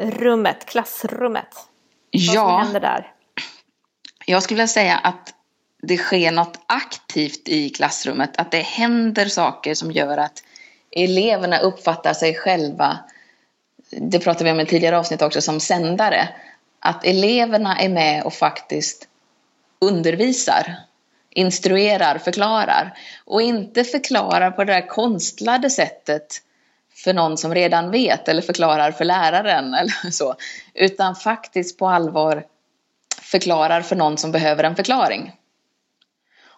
[0.00, 1.54] rummet, klassrummet?
[2.12, 3.12] Vad ja, som händer där?
[4.26, 5.34] Jag skulle vilja säga att
[5.86, 8.30] det sker något aktivt i klassrummet.
[8.36, 10.42] Att det händer saker som gör att
[10.90, 12.98] eleverna uppfattar sig själva,
[13.90, 16.28] det pratade vi om i tidigare avsnitt också, som sändare.
[16.80, 19.08] Att eleverna är med och faktiskt
[19.80, 20.76] undervisar,
[21.30, 22.98] instruerar, förklarar.
[23.24, 26.42] Och inte förklarar på det där konstlade sättet
[26.94, 30.34] för någon som redan vet eller förklarar för läraren eller så.
[30.74, 32.44] Utan faktiskt på allvar
[33.22, 35.32] förklarar för någon som behöver en förklaring.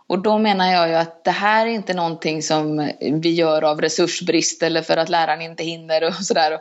[0.09, 3.81] Och då menar jag ju att det här är inte någonting som vi gör av
[3.81, 6.59] resursbrist eller för att läraren inte hinner och sådär.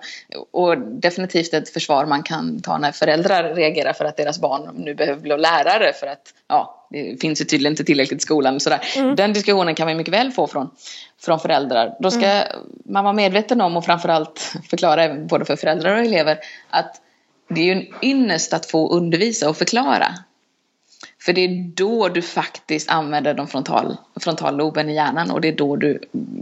[0.52, 4.96] Och definitivt ett försvar man kan ta när föräldrar reagerar för att deras barn nu
[4.96, 8.62] behöver bli lärare för att ja, det finns ju tydligen inte tillräckligt i skolan och
[8.62, 8.82] sådär.
[8.96, 9.16] Mm.
[9.16, 10.70] Den diskussionen kan man mycket väl få från,
[11.22, 11.96] från föräldrar.
[12.00, 12.48] Då ska mm.
[12.86, 16.38] man vara medveten om och framförallt förklara både för föräldrar och elever
[16.70, 17.02] att
[17.50, 20.08] det är ju en ynnest att få undervisa och förklara.
[21.28, 25.56] För det är då du faktiskt använder de frontal, frontalloben i hjärnan och det är
[25.56, 26.00] då du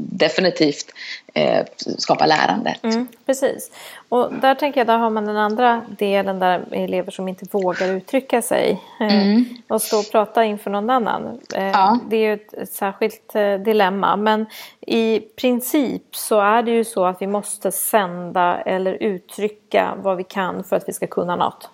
[0.10, 0.94] definitivt
[1.34, 1.66] eh,
[1.98, 2.76] skapar lärande.
[2.82, 3.72] Mm, precis.
[4.10, 7.88] Och där tänker jag, där har man den andra delen där elever som inte vågar
[7.88, 9.46] uttrycka sig eh, mm.
[9.68, 11.40] och stå och prata inför någon annan.
[11.56, 12.00] Eh, ja.
[12.10, 14.16] Det är ju ett, särskilt eh, dilemma.
[14.16, 14.46] Men
[14.82, 20.24] i princip så är det ju så att vi måste sända eller uttrycka vad vi
[20.24, 21.70] kan för att vi ska kunna något.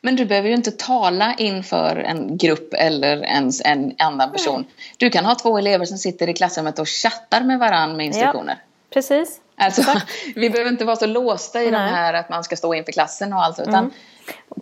[0.00, 4.60] Men du behöver ju inte tala inför en grupp eller ens en annan person.
[4.60, 4.86] Nej.
[4.96, 8.54] Du kan ha två elever som sitter i klassrummet och chattar med varandra med instruktioner.
[8.58, 9.40] Ja, precis.
[9.56, 9.82] Alltså,
[10.34, 11.72] vi behöver inte vara så låsta i Nej.
[11.72, 13.58] de här att man ska stå inför klassen och allt.
[13.58, 13.90] Utan mm.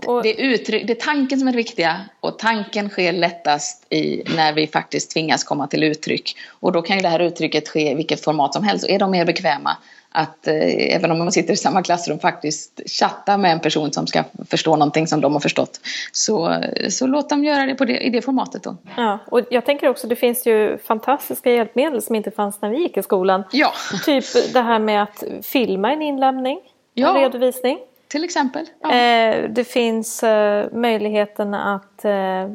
[0.07, 3.87] och, det, är uttryck, det är tanken som är det viktiga och tanken sker lättast
[3.93, 6.37] i när vi faktiskt tvingas komma till uttryck.
[6.49, 8.85] Och då kan ju det här uttrycket ske i vilket format som helst.
[8.85, 9.77] Och är de mer bekväma
[10.15, 14.07] att eh, även om man sitter i samma klassrum faktiskt chatta med en person som
[14.07, 15.81] ska förstå någonting som de har förstått.
[16.13, 18.77] Så, så låt dem göra det, på det i det formatet då.
[18.97, 22.79] Ja, och jag tänker också det finns ju fantastiska hjälpmedel som inte fanns när vi
[22.79, 23.45] gick i skolan.
[23.53, 23.73] Ja.
[24.05, 26.61] Typ det här med att filma en inlämning,
[26.95, 27.09] ja.
[27.09, 27.79] en redovisning.
[28.09, 28.67] Till exempel.
[28.81, 28.93] Ja.
[28.93, 32.49] Eh, det finns eh, möjligheten att eh,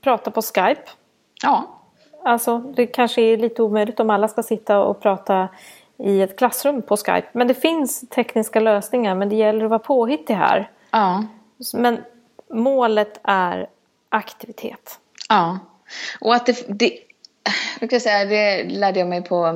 [0.00, 0.82] prata på Skype.
[1.42, 1.80] Ja.
[2.24, 5.48] Alltså det kanske är lite omöjligt om alla ska sitta och prata
[5.98, 7.28] i ett klassrum på Skype.
[7.32, 10.70] Men det finns tekniska lösningar men det gäller att vara påhittig här.
[10.90, 11.24] Ja.
[11.74, 11.98] Men
[12.50, 13.66] målet är
[14.08, 14.98] aktivitet.
[15.28, 15.58] Ja.
[16.20, 16.98] Och att det, det,
[17.80, 19.46] jag säga, det lärde jag mig på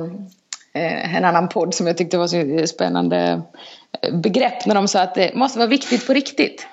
[0.73, 3.41] eh, en annan podd som jag tyckte var så spännande
[4.01, 6.67] eh, begrepp när de sa att det måste vara viktigt på riktigt.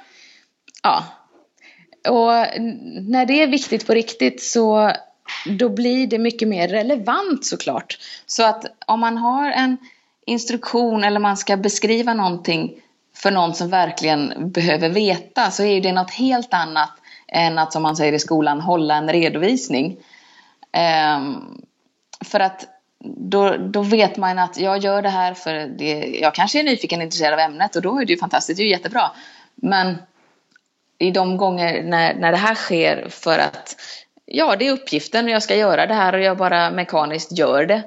[0.82, 1.04] Ja.
[2.08, 2.60] Och
[3.08, 4.92] när det är viktigt på riktigt så
[5.46, 7.98] då blir det mycket mer relevant såklart.
[8.26, 9.76] Så att om man har en
[10.26, 12.80] instruktion eller man ska beskriva någonting
[13.16, 16.90] för någon som verkligen behöver veta så är det något helt annat
[17.28, 19.96] än att som man säger i skolan hålla en redovisning.
[21.16, 21.62] Um,
[22.24, 22.66] för att
[23.04, 26.98] då, då vet man att jag gör det här för det, jag kanske är nyfiken
[26.98, 29.10] och intresserad av ämnet och då är det ju fantastiskt, det är ju jättebra.
[29.54, 29.96] Men
[30.98, 33.76] i de gånger när, när det här sker för att
[34.30, 37.66] ja, det är uppgiften och jag ska göra det här och jag bara mekaniskt gör
[37.66, 37.82] det.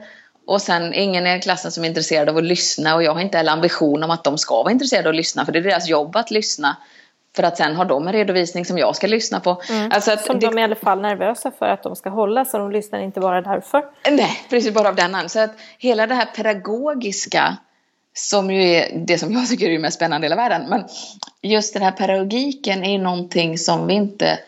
[0.48, 3.38] Och sen ingen i klassen som är intresserad av att lyssna och jag har inte
[3.38, 5.90] heller ambition om att de ska vara intresserade av att lyssna för det är deras
[5.90, 6.78] jobb att lyssna.
[7.36, 9.62] För att sen har de en redovisning som jag ska lyssna på.
[9.70, 9.92] Mm.
[9.92, 10.48] Alltså att som det...
[10.48, 13.20] de är i alla fall nervösa för att de ska hålla så de lyssnar inte
[13.20, 13.84] bara därför.
[14.10, 15.30] Nej, precis bara av den anledningen.
[15.30, 17.58] Så att hela det här pedagogiska
[18.14, 20.70] som ju är det som jag tycker är mest spännande i hela världen.
[20.70, 20.84] Men
[21.42, 24.40] just den här pedagogiken är ju någonting som vi inte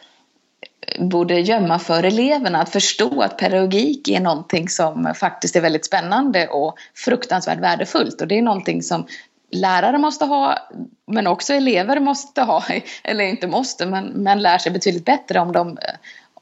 [1.00, 2.62] borde gömma för eleverna.
[2.62, 8.22] Att förstå att pedagogik är någonting som faktiskt är väldigt spännande och fruktansvärt värdefullt.
[8.22, 9.06] Och det är någonting som
[9.52, 10.58] lärare måste ha,
[11.06, 12.64] men också elever måste ha,
[13.04, 15.78] eller inte måste, men, men lär sig betydligt bättre om de,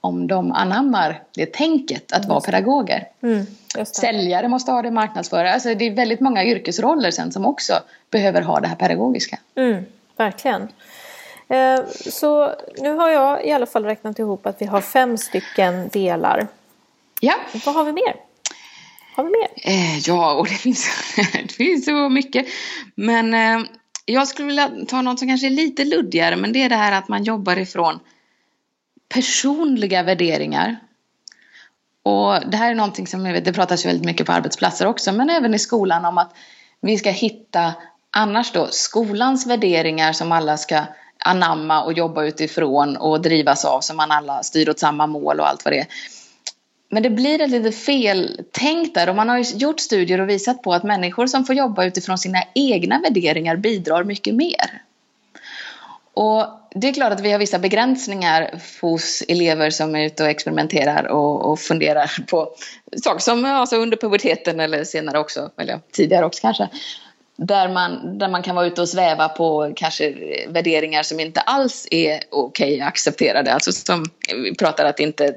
[0.01, 3.07] om de anammar det tänket att vara pedagoger.
[3.23, 3.45] Mm,
[3.85, 5.53] Säljare måste ha det, marknadsförare.
[5.53, 7.73] Alltså det är väldigt många yrkesroller sen som också
[8.09, 9.39] behöver ha det här pedagogiska.
[9.55, 9.85] Mm,
[10.17, 10.67] verkligen.
[11.51, 15.87] Eh, så nu har jag i alla fall räknat ihop att vi har fem stycken
[15.87, 16.47] delar.
[17.19, 17.33] Ja.
[17.65, 18.15] Vad har vi mer?
[19.15, 19.49] Har vi mer?
[19.63, 20.89] Eh, ja, och det finns,
[21.33, 22.45] det finns så mycket.
[22.95, 23.67] Men eh,
[24.05, 26.91] jag skulle vilja ta något som kanske är lite luddigare, men det är det här
[26.91, 27.99] att man jobbar ifrån
[29.09, 30.77] personliga värderingar.
[32.03, 35.11] Och det här är någonting som jag vet, det pratas väldigt mycket på arbetsplatser också,
[35.11, 36.35] men även i skolan om att
[36.81, 37.73] vi ska hitta
[38.11, 40.83] annars då skolans värderingar som alla ska
[41.25, 45.49] anamma och jobba utifrån och drivas av så man alla styr åt samma mål och
[45.49, 45.87] allt vad det är.
[46.89, 50.63] Men det blir ett lite feltänkt där och man har ju gjort studier och visat
[50.63, 54.81] på att människor som får jobba utifrån sina egna värderingar bidrar mycket mer.
[56.13, 60.29] Och det är klart att vi har vissa begränsningar hos elever som är ute och
[60.29, 62.53] experimenterar och, och funderar på
[63.03, 66.69] saker som alltså under puberteten eller senare också, eller tidigare också kanske
[67.47, 70.13] där man, där man kan vara ute och sväva på kanske
[70.47, 73.53] värderingar som inte alls är okej okay, accepterade.
[73.53, 74.05] Alltså som
[74.43, 75.35] vi pratar att inte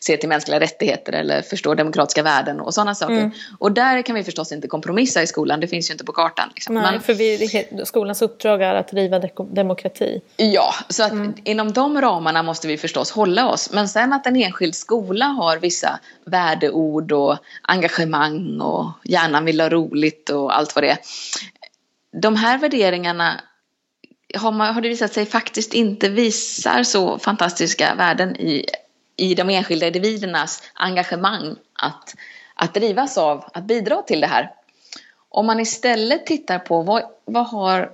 [0.00, 3.16] se till mänskliga rättigheter eller förstå demokratiska värden och sådana saker.
[3.16, 3.30] Mm.
[3.58, 6.48] Och där kan vi förstås inte kompromissa i skolan, det finns ju inte på kartan.
[6.54, 6.74] Liksom.
[6.74, 10.20] Nej, Men, för vi, skolans uppdrag är att driva demokrati.
[10.36, 11.34] Ja, så att mm.
[11.44, 13.70] inom de ramarna måste vi förstås hålla oss.
[13.72, 19.68] Men sen att en enskild skola har vissa värdeord och engagemang och gärna vill ha
[19.68, 20.98] roligt och allt vad det är.
[22.20, 23.40] De här värderingarna
[24.34, 28.66] har, man, har det visat sig faktiskt inte visar så fantastiska värden i,
[29.16, 32.14] i de enskilda individernas engagemang att,
[32.54, 34.50] att drivas av att bidra till det här.
[35.28, 37.90] Om man istället tittar på vad, vad har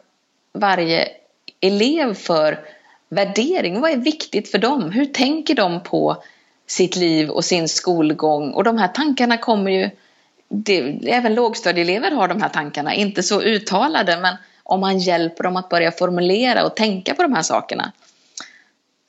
[0.52, 1.08] varje
[1.60, 2.60] elev för
[3.08, 3.80] värdering?
[3.80, 4.90] Vad är viktigt för dem?
[4.90, 6.22] Hur tänker de på
[6.66, 8.52] sitt liv och sin skolgång?
[8.52, 9.90] Och de här tankarna kommer ju
[10.48, 15.56] det, även lågstadieelever har de här tankarna, inte så uttalade men om man hjälper dem
[15.56, 17.92] att börja formulera och tänka på de här sakerna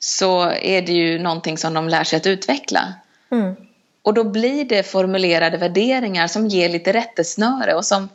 [0.00, 2.94] så är det ju någonting som de lär sig att utveckla.
[3.32, 3.56] Mm.
[4.02, 8.08] Och då blir det formulerade värderingar som ger lite rättesnöre och som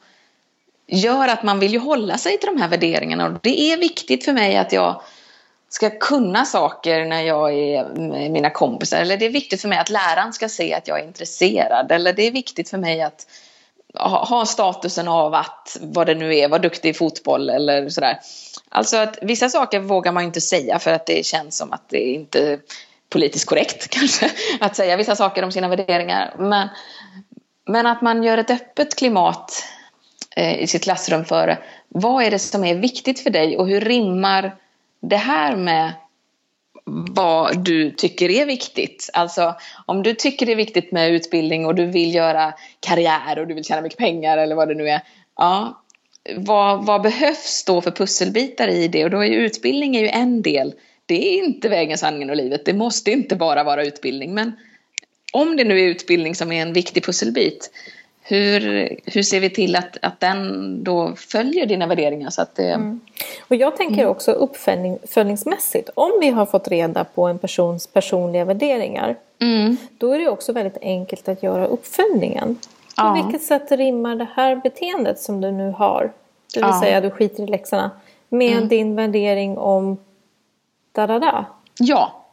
[0.88, 3.26] gör att man vill ju hålla sig till de här värderingarna.
[3.26, 5.02] Och det är viktigt för mig att jag
[5.70, 8.98] ska kunna saker när jag är med mina kompisar.
[8.98, 11.92] Eller det är viktigt för mig att läraren ska se att jag är intresserad.
[11.92, 13.28] Eller det är viktigt för mig att
[14.00, 18.20] ha statusen av att, vad det nu är, vara duktig i fotboll eller sådär.
[18.70, 22.00] Alltså att vissa saker vågar man inte säga för att det känns som att det
[22.00, 22.60] inte är
[23.10, 24.32] politiskt korrekt kanske.
[24.60, 26.36] Att säga vissa saker om sina värderingar.
[26.40, 26.68] Men,
[27.68, 29.64] men att man gör ett öppet klimat
[30.36, 33.82] eh, i sitt klassrum för vad är det som är viktigt för dig och hur
[33.82, 34.56] rimmar
[35.02, 35.92] det här med
[36.86, 39.10] vad du tycker är viktigt.
[39.14, 43.48] Alltså om du tycker det är viktigt med utbildning och du vill göra karriär och
[43.48, 45.02] du vill tjäna mycket pengar eller vad det nu är.
[45.38, 45.84] Ja,
[46.36, 49.04] vad, vad behövs då för pusselbitar i det?
[49.04, 50.74] Och då är ju utbildning är ju en del.
[51.06, 52.66] Det är inte vägen, sanningen och livet.
[52.66, 54.34] Det måste inte bara vara utbildning.
[54.34, 54.52] Men
[55.34, 57.72] om det nu är utbildning som är en viktig pusselbit
[58.28, 62.30] hur, hur ser vi till att, att den då följer dina värderingar?
[62.30, 62.70] Så att det...
[62.70, 63.00] Mm.
[63.48, 64.10] Och jag tänker mm.
[64.12, 65.90] också uppföljningsmässigt.
[65.94, 69.78] Om vi har fått reda på en persons personliga värderingar mm.
[69.98, 72.56] då är det också väldigt enkelt att göra uppföljningen.
[72.56, 72.62] På
[72.98, 73.22] ja.
[73.24, 76.12] vilket sätt rimmar det här beteendet som du nu har,
[76.54, 76.82] det vill ja.
[76.82, 77.92] säga du skiter i läxorna,
[78.30, 78.68] med mm.
[78.68, 79.98] din värdering om
[80.92, 81.46] da-da-da?
[81.80, 82.25] Ja,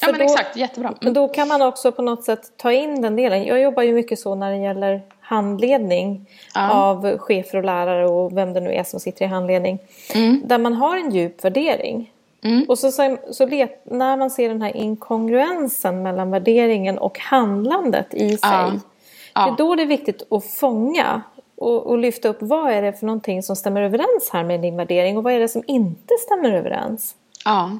[0.00, 0.94] Ja men då, exakt, jättebra.
[1.00, 1.14] Mm.
[1.14, 3.44] Då kan man också på något sätt ta in den delen.
[3.44, 6.70] Jag jobbar ju mycket så när det gäller handledning ja.
[6.70, 9.78] av chefer och lärare och vem det nu är som sitter i handledning.
[10.14, 10.42] Mm.
[10.44, 12.12] Där man har en djup värdering.
[12.42, 12.64] Mm.
[12.68, 18.14] Och så, så, så let, när man ser den här inkongruensen mellan värderingen och handlandet
[18.14, 18.38] i sig.
[18.42, 18.72] Ja.
[19.34, 19.44] Ja.
[19.44, 21.22] Det är då det är viktigt att fånga
[21.56, 24.76] och, och, lyfta upp vad är det för någonting som stämmer överens här med din
[24.76, 27.14] värdering och vad är det som inte stämmer överens.
[27.44, 27.70] Ja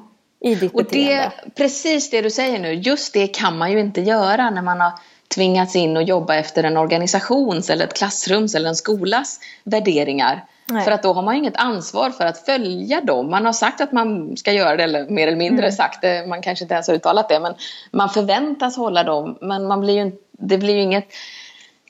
[0.45, 1.31] i ditt och beteende.
[1.45, 4.81] Det, precis det du säger nu, just det kan man ju inte göra när man
[4.81, 4.91] har
[5.35, 10.45] tvingats in och jobba efter en organisations eller ett klassrums eller en skolas värderingar.
[10.67, 10.83] Nej.
[10.83, 13.29] För att då har man inget ansvar för att följa dem.
[13.29, 15.75] Man har sagt att man ska göra det, eller mer eller mindre mm.
[15.75, 17.53] sagt det, man kanske inte ens har uttalat det, men
[17.91, 19.37] man förväntas hålla dem.
[19.41, 21.07] Men man blir ju, det blir ju inget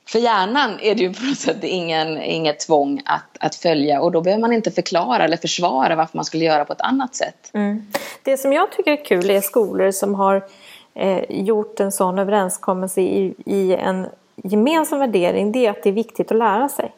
[0.08, 4.12] för hjärnan är det ju på något sätt ingen, inget tvång att, att följa och
[4.12, 7.50] då behöver man inte förklara eller försvara varför man skulle göra på ett annat sätt.
[7.54, 7.88] Mm.
[8.24, 10.46] Det som jag tycker är kul är skolor som har
[10.94, 15.52] eh, gjort en sån överenskommelse i, i en gemensam värdering.
[15.52, 16.91] Det är att det är viktigt att lära sig.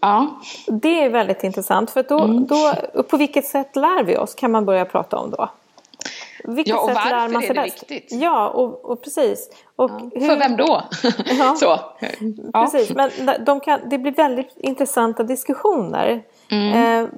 [0.00, 0.40] Ja.
[0.66, 2.46] Det är väldigt intressant för då, mm.
[2.46, 5.48] då, på vilket sätt lär vi oss kan man börja prata om då.
[6.44, 7.82] Vilket ja, och varför lär man sig är det bäst?
[7.90, 8.20] viktigt?
[8.20, 9.50] Ja, och, och precis.
[9.76, 10.10] Och ja.
[10.14, 10.28] hur...
[10.28, 10.82] För vem då?
[11.38, 11.54] Ja.
[11.54, 11.78] Så.
[12.52, 12.62] Ja.
[12.62, 13.10] Precis, men
[13.44, 16.22] de kan, det blir väldigt intressanta diskussioner.
[16.50, 17.04] Mm.
[17.04, 17.08] Eh,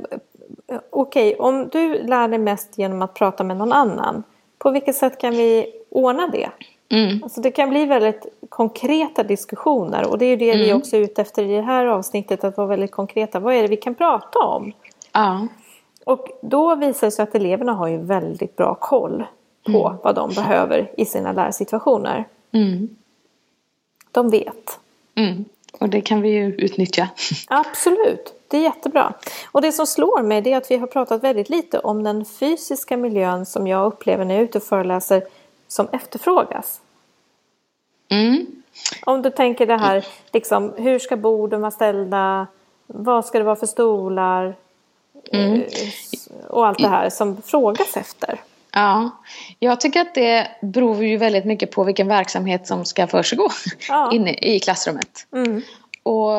[0.91, 4.23] Okej, okay, om du lär dig mest genom att prata med någon annan,
[4.59, 6.51] på vilket sätt kan vi ordna det?
[6.89, 7.23] Mm.
[7.23, 10.67] Alltså det kan bli väldigt konkreta diskussioner och det är det mm.
[10.67, 13.41] vi också är ute efter i det här avsnittet, att vara väldigt konkreta.
[13.41, 14.73] Vad är det vi kan prata om?
[15.13, 15.47] Ja.
[16.05, 19.25] Och då visar det sig att eleverna har ju väldigt bra koll
[19.67, 19.99] på mm.
[20.03, 22.29] vad de behöver i sina lärsituationer.
[22.53, 22.89] Mm.
[24.11, 24.79] De vet.
[25.15, 25.45] Mm.
[25.81, 27.09] Och det kan vi ju utnyttja.
[27.49, 29.13] Absolut, det är jättebra.
[29.53, 32.97] Och det som slår mig är att vi har pratat väldigt lite om den fysiska
[32.97, 35.23] miljön som jag upplever när jag är ute och föreläser
[35.69, 36.81] som efterfrågas.
[38.09, 38.47] Mm.
[39.07, 42.47] Om du tänker det här, liksom, hur ska borden vara ställda?
[42.87, 44.55] Vad ska det vara för stolar?
[45.33, 45.65] Mm.
[46.49, 48.41] Och allt det här som frågas efter.
[48.73, 49.11] Ja,
[49.59, 53.49] jag tycker att det beror ju väldigt mycket på vilken verksamhet som ska försiggå
[53.89, 54.13] ja.
[54.15, 55.27] inne i klassrummet.
[55.33, 55.63] Mm.
[56.03, 56.33] och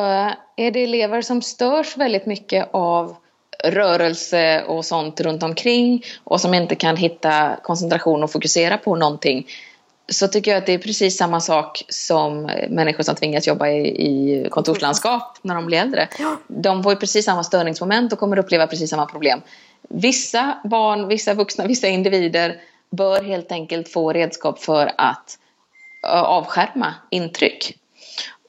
[0.56, 3.16] är det elever som störs väldigt mycket av
[3.64, 9.46] rörelse och sånt runt omkring och som inte kan hitta koncentration och fokusera på någonting
[10.08, 13.86] så tycker jag att det är precis samma sak som människor som tvingas jobba i,
[13.86, 16.08] i kontorslandskap när de blir äldre.
[16.48, 19.40] De får ju precis samma störningsmoment och kommer uppleva precis samma problem.
[19.88, 25.38] Vissa barn, vissa vuxna, vissa individer bör helt enkelt få redskap för att
[26.02, 27.78] avskärma intryck.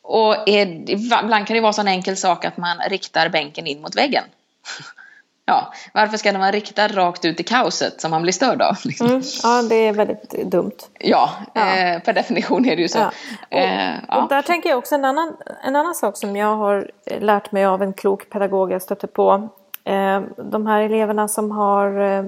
[0.02, 3.82] Och är, ibland kan det vara så en enkel sak att man riktar bänken in
[3.82, 4.24] mot väggen.
[5.50, 8.78] Ja, varför ska den vara riktad rakt ut i kaoset som man blir störd av?
[8.84, 9.08] Liksom?
[9.08, 10.78] Mm, ja, det är väldigt dumt.
[11.00, 11.78] Ja, ja.
[11.78, 12.98] Eh, per definition är det ju så.
[12.98, 13.12] Ja.
[13.52, 14.24] Och, eh, ja.
[14.24, 17.66] och, där tänker jag också en annan, en annan sak som jag har lärt mig
[17.66, 19.50] av en klok pedagog jag stötte på.
[19.84, 22.26] Eh, de här eleverna som har eh,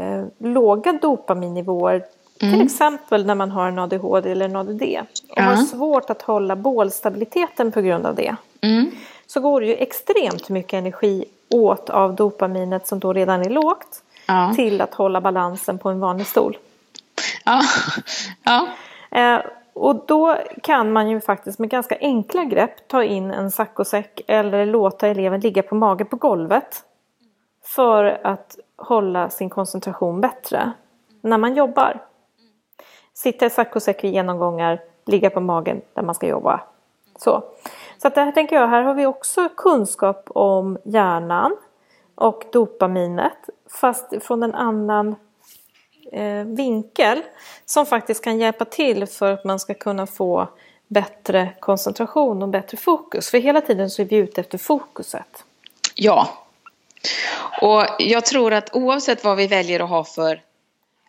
[0.00, 2.04] eh, låga dopaminnivåer
[2.42, 2.54] Mm.
[2.54, 4.82] Till exempel när man har en ADHD eller en ADD
[5.28, 5.42] och ja.
[5.42, 8.36] har svårt att hålla bålstabiliteten på grund av det.
[8.60, 8.90] Mm.
[9.26, 11.24] Så går det ju extremt mycket energi
[11.54, 14.52] åt av dopaminet som då redan är lågt ja.
[14.56, 16.56] till att hålla balansen på en vanlig stol.
[17.44, 17.60] Ja.
[18.44, 18.66] ja.
[19.10, 19.40] Eh,
[19.72, 24.66] och då kan man ju faktiskt med ganska enkla grepp ta in en saccosäck eller
[24.66, 26.82] låta eleven ligga på mage på golvet.
[27.64, 30.72] För att hålla sin koncentration bättre
[31.20, 32.02] när man jobbar.
[33.14, 36.60] Sitta i saccosäck vid genomgångar, ligga på magen där man ska jobba.
[37.18, 37.42] Så.
[38.04, 41.56] Så att det här tänker jag, här har vi också kunskap om hjärnan
[42.14, 45.16] och dopaminet fast från en annan
[46.12, 47.22] eh, vinkel
[47.64, 50.48] som faktiskt kan hjälpa till för att man ska kunna få
[50.86, 53.30] bättre koncentration och bättre fokus.
[53.30, 55.44] För hela tiden så är vi ute efter fokuset.
[55.94, 56.28] Ja.
[57.62, 60.40] Och jag tror att oavsett vad vi väljer att ha för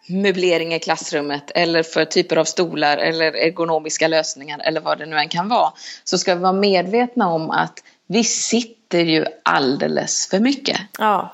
[0.07, 5.17] möblering i klassrummet eller för typer av stolar eller ergonomiska lösningar eller vad det nu
[5.17, 10.39] än kan vara så ska vi vara medvetna om att vi sitter ju alldeles för
[10.39, 10.81] mycket.
[10.97, 11.33] Ja.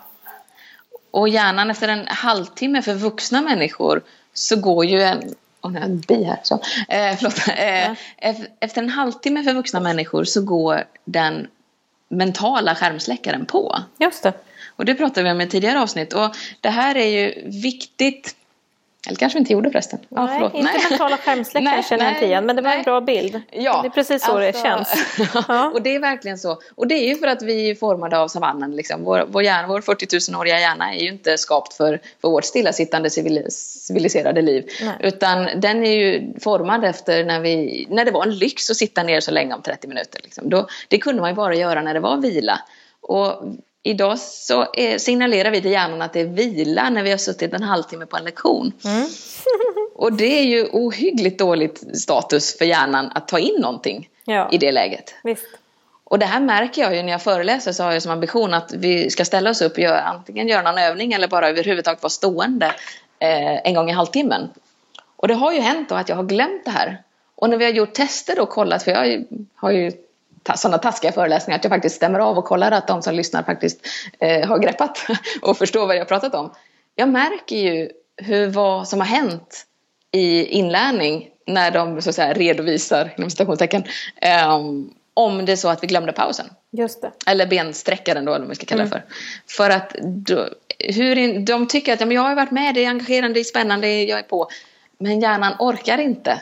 [1.12, 4.02] Och hjärnan efter en halvtimme för vuxna människor
[4.34, 6.40] så går ju en oh, en bi här.
[6.44, 6.56] Så.
[6.90, 7.48] Eh, förlåt.
[7.48, 8.36] Eh, ja.
[8.60, 11.48] Efter en halvtimme för vuxna människor så går den
[12.10, 13.80] mentala skärmsläckaren på.
[14.00, 14.34] Just det.
[14.76, 16.14] Och det pratade vi om i tidigare avsnitt.
[16.14, 18.36] Och det här är ju viktigt
[19.08, 20.00] eller kanske vi inte gjorde förresten.
[20.10, 20.54] Ja, nej, förlåt.
[20.54, 22.46] inte mentala skärmsläckare känner jag inte igen.
[22.46, 22.78] Men det var nej.
[22.78, 23.42] en bra bild.
[23.52, 24.94] Ja, det är precis så alltså, det känns.
[25.48, 25.72] ja.
[25.74, 26.62] Och det är verkligen så.
[26.76, 28.76] Och det är ju för att vi är formade av savannen.
[28.76, 29.04] Liksom.
[29.04, 33.10] Vår, vår, hjärna, vår 40 000-åriga hjärna är ju inte skapt för, för vårt stillasittande
[33.10, 34.70] civiliserade liv.
[34.82, 34.96] Nej.
[35.00, 39.04] Utan den är ju formad efter när, vi, när det var en lyx att sitta
[39.04, 40.20] ner så länge om 30 minuter.
[40.24, 40.50] Liksom.
[40.50, 42.60] Då, det kunde man ju bara göra när det var vila.
[43.02, 43.44] Och
[43.84, 47.54] Idag så är, signalerar vi till hjärnan att det är vila när vi har suttit
[47.54, 48.74] en halvtimme på en lektion.
[48.86, 49.08] Mm.
[49.96, 54.50] och det är ju ohyggligt dåligt status för hjärnan att ta in någonting ja.
[54.52, 55.16] i det läget.
[55.24, 55.46] Visst.
[56.04, 58.74] Och det här märker jag ju när jag föreläser så har jag som ambition att
[58.74, 62.10] vi ska ställa oss upp och göra, antingen göra någon övning eller bara överhuvudtaget vara
[62.10, 62.66] stående
[63.20, 64.50] eh, en gång i halvtimmen.
[65.16, 67.04] Och det har ju hänt då att jag har glömt det här.
[67.36, 69.26] Och när vi har gjort tester och kollat, för jag
[69.56, 69.92] har ju
[70.56, 73.88] sådana taskiga föreläsningar att jag faktiskt stämmer av och kollar att de som lyssnar faktiskt
[74.20, 75.06] eh, har greppat
[75.42, 76.54] och förstår vad jag pratat om.
[76.96, 79.66] Jag märker ju hur, vad som har hänt
[80.12, 83.84] i inlärning när de så att säga, redovisar, inom citationstecken,
[84.22, 84.60] eh,
[85.14, 86.46] om det är så att vi glömde pausen.
[86.72, 87.12] Just det.
[87.28, 89.02] Eller bensträckaren då, eller vad vi ska kalla det mm.
[89.02, 89.14] för.
[89.48, 92.90] För att då, hur, de tycker att ja, men jag har varit med, det är
[92.90, 94.50] engagerande, det är spännande, jag är på.
[94.98, 96.42] Men hjärnan orkar inte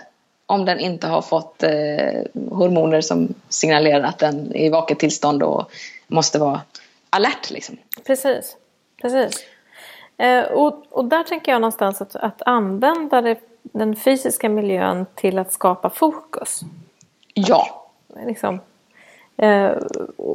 [0.50, 2.22] om den inte har fått eh,
[2.52, 5.72] hormoner som signalerar att den är i vaket tillstånd och
[6.08, 6.62] måste vara
[7.10, 7.50] alert.
[7.50, 7.78] Liksom.
[8.06, 8.58] Precis.
[9.02, 9.46] Precis.
[10.18, 15.40] Eh, och, och där tänker jag någonstans att, att använda det, den fysiska miljön till
[15.40, 16.62] att skapa fokus.
[17.34, 17.86] Ja.
[18.26, 18.60] Liksom,
[19.38, 19.72] eh,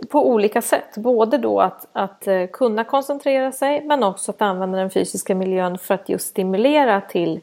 [0.09, 0.97] på olika sätt.
[0.97, 5.79] Både då att, att eh, kunna koncentrera sig men också att använda den fysiska miljön
[5.79, 7.41] för att just stimulera till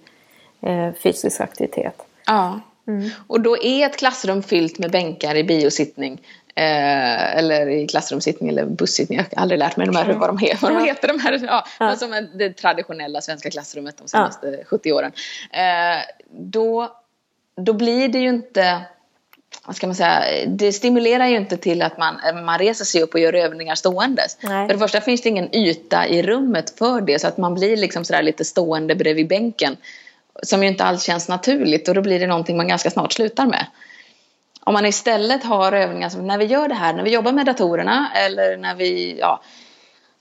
[0.62, 2.06] eh, fysisk aktivitet.
[2.32, 2.60] Ja.
[2.88, 3.10] Mm.
[3.28, 6.22] Och då är ett klassrum fyllt med bänkar i biosittning.
[6.56, 9.18] Eh, eller i klassrumssittning eller bussittning.
[9.18, 11.08] Jag har aldrig lärt mig de här, vad, de heter, vad de heter.
[11.08, 11.96] De här, ja, ja.
[11.96, 14.66] Som det traditionella svenska klassrummet de senaste ja.
[14.66, 15.12] 70 åren.
[15.52, 16.92] Eh, då,
[17.56, 18.82] då blir det ju inte
[19.66, 22.16] vad ska man säga, det stimulerar ju inte till att man,
[22.46, 24.38] man reser sig upp och gör övningar ståendes.
[24.42, 24.68] Nej.
[24.68, 27.78] För det första finns det ingen yta i rummet för det så att man blir
[27.78, 29.78] liksom sådär lite stående bredvid bänken
[30.44, 33.46] som ju inte alls känns naturligt och då blir det någonting man ganska snart slutar
[33.46, 33.66] med.
[34.64, 37.46] Om man istället har övningar som när vi gör det här, när vi jobbar med
[37.46, 39.42] datorerna eller när vi ja,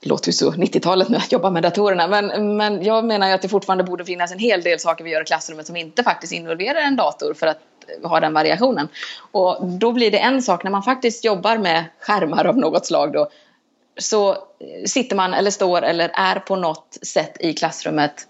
[0.03, 3.33] det låter ju så 90-talet nu att jobba med datorerna, men, men jag menar ju
[3.33, 6.03] att det fortfarande borde finnas en hel del saker vi gör i klassrummet som inte
[6.03, 7.59] faktiskt involverar en dator för att
[8.03, 8.87] eh, ha den variationen.
[9.31, 13.13] Och då blir det en sak när man faktiskt jobbar med skärmar av något slag
[13.13, 13.29] då,
[13.97, 14.37] så eh,
[14.85, 18.27] sitter man eller står eller är på något sätt i klassrummet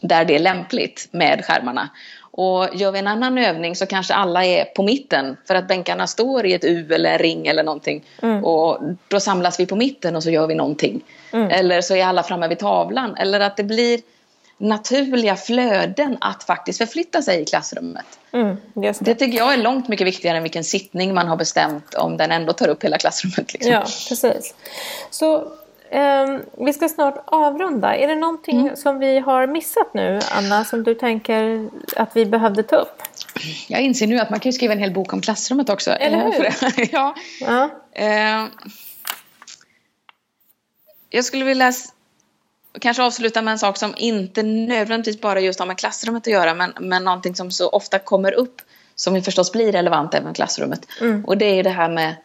[0.00, 1.88] där det är lämpligt med skärmarna.
[2.36, 6.06] Och gör vi en annan övning så kanske alla är på mitten för att bänkarna
[6.06, 8.04] står i ett U eller en ring eller någonting.
[8.22, 8.44] Mm.
[8.44, 11.04] Och då samlas vi på mitten och så gör vi någonting.
[11.32, 11.50] Mm.
[11.50, 13.16] Eller så är alla framme vid tavlan.
[13.16, 14.00] Eller att det blir
[14.58, 18.06] naturliga flöden att faktiskt förflytta sig i klassrummet.
[18.32, 18.96] Mm, det.
[19.00, 19.14] det.
[19.14, 22.52] tycker jag är långt mycket viktigare än vilken sittning man har bestämt om den ändå
[22.52, 23.52] tar upp hela klassrummet.
[23.52, 23.72] Liksom.
[23.72, 24.54] Ja, precis.
[25.10, 25.52] Så
[25.90, 27.96] Um, vi ska snart avrunda.
[27.96, 28.76] Är det någonting mm.
[28.76, 33.02] som vi har missat nu, Anna, som du tänker att vi behövde ta upp?
[33.68, 35.90] Jag inser nu att man kan skriva en hel bok om klassrummet också.
[35.90, 36.48] Eller hur?
[36.92, 37.14] ja.
[37.40, 37.70] ja.
[37.98, 38.48] Uh,
[41.10, 41.72] jag skulle vilja
[42.80, 46.54] kanske avsluta med en sak som inte nödvändigtvis bara just har med klassrummet att göra,
[46.54, 48.62] men, men någonting som så ofta kommer upp,
[48.94, 50.86] som ju förstås blir relevant även i klassrummet.
[51.00, 51.24] Mm.
[51.24, 52.16] Och det är det här med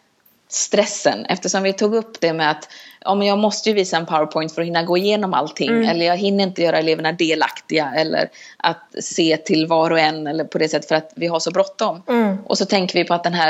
[0.53, 2.67] stressen, eftersom vi tog upp det med att
[3.05, 5.69] men jag måste ju visa en powerpoint för att hinna gå igenom allting.
[5.69, 5.89] Mm.
[5.89, 7.93] Eller jag hinner inte göra eleverna delaktiga.
[7.95, 10.27] Eller att se till var och en.
[10.27, 12.03] Eller på det sättet för att vi har så bråttom.
[12.07, 12.37] Mm.
[12.45, 13.49] Och så tänker vi på att den här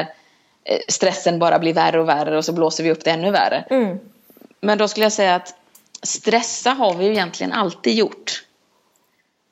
[0.64, 2.38] eh, stressen bara blir värre och värre.
[2.38, 3.66] Och så blåser vi upp det ännu värre.
[3.70, 4.00] Mm.
[4.62, 5.56] Men då skulle jag säga att
[6.04, 8.44] stressa har vi ju egentligen alltid gjort.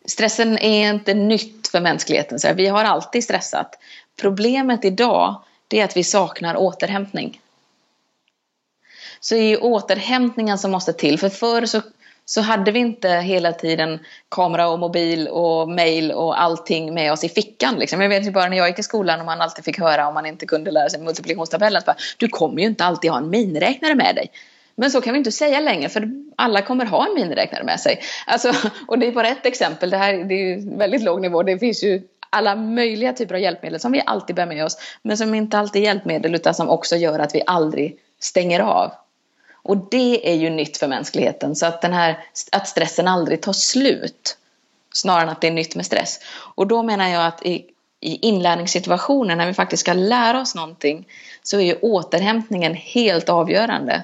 [0.06, 2.40] Stressen är inte nytt för mänskligheten.
[2.40, 3.80] Så vi har alltid stressat.
[4.22, 7.40] Problemet idag det är att vi saknar återhämtning
[9.20, 11.20] så det är återhämtningen som måste till.
[11.20, 11.82] För förr så,
[12.26, 14.00] så hade vi inte hela tiden
[14.30, 17.76] kamera och mobil och mail och allting med oss i fickan.
[17.76, 18.02] Liksom.
[18.02, 20.14] Jag vet ju bara när jag gick i skolan och man alltid fick höra om
[20.14, 21.82] man inte kunde lära sig multiplikationstabellen.
[21.86, 24.32] Bara, du kommer ju inte alltid ha en miniräknare med dig.
[24.76, 28.02] Men så kan vi inte säga längre för alla kommer ha en miniräknare med sig.
[28.28, 28.54] Alltså,
[28.88, 31.44] och det är bara ett exempel, det här det är ju väldigt låg nivå.
[31.44, 34.78] Det finns ju alla möjliga typer av hjälpmedel som vi alltid bär med oss.
[35.02, 38.92] Men som inte alltid är hjälpmedel utan som också gör att vi aldrig stänger av.
[39.54, 41.56] Och det är ju nytt för mänskligheten.
[41.56, 44.38] Så att, den här, att stressen aldrig tar slut.
[44.94, 46.20] Snarare än att det är nytt med stress.
[46.56, 47.66] Och då menar jag att i,
[48.00, 51.08] i inlärningssituationer när vi faktiskt ska lära oss någonting
[51.44, 54.04] så är ju återhämtningen helt avgörande.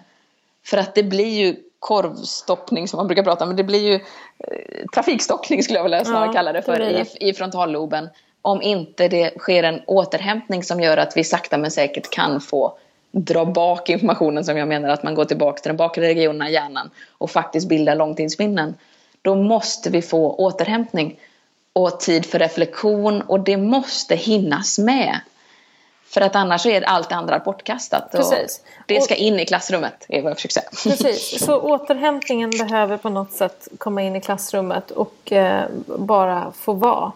[0.65, 1.55] För att det blir ju
[1.85, 3.49] korvstoppning som man brukar prata om.
[3.49, 7.05] Men det blir ju eh, trafikstockning skulle jag vilja snarare ja, kalla det för det
[7.19, 8.09] i, i frontalloben.
[8.41, 12.77] Om inte det sker en återhämtning som gör att vi sakta men säkert kan få
[13.11, 16.49] dra bak informationen som jag menar att man går tillbaka till den bakre regionen av
[16.49, 18.75] hjärnan och faktiskt bildar långtidsminnen.
[19.21, 21.19] Då måste vi få återhämtning
[21.73, 25.19] och tid för reflektion och det måste hinnas med.
[26.07, 28.11] För att annars är allt det andra bortkastat.
[28.11, 28.61] Precis.
[28.77, 30.69] Och det ska in i klassrummet, är vad jag försöker säga.
[30.83, 36.73] Precis, så återhämtningen behöver på något sätt komma in i klassrummet och eh, bara få
[36.73, 37.11] vara.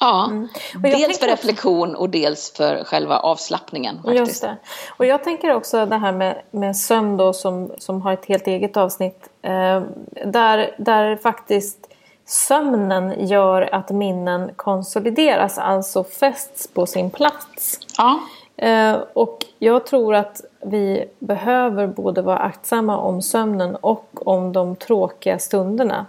[0.00, 0.48] Ja, mm.
[0.82, 3.96] dels för reflektion och dels för själva avslappningen.
[3.96, 4.18] Faktiskt.
[4.18, 4.56] Just det.
[4.88, 8.46] Och jag tänker också det här med, med sömn då som, som har ett helt
[8.46, 9.28] eget avsnitt.
[9.42, 9.82] Eh,
[10.24, 11.88] där, där faktiskt
[12.26, 17.80] sömnen gör att minnen konsolideras, alltså fästs på sin plats.
[17.98, 18.20] Ja.
[18.56, 24.76] Eh, och jag tror att vi behöver både vara aktsamma om sömnen och om de
[24.76, 26.06] tråkiga stunderna.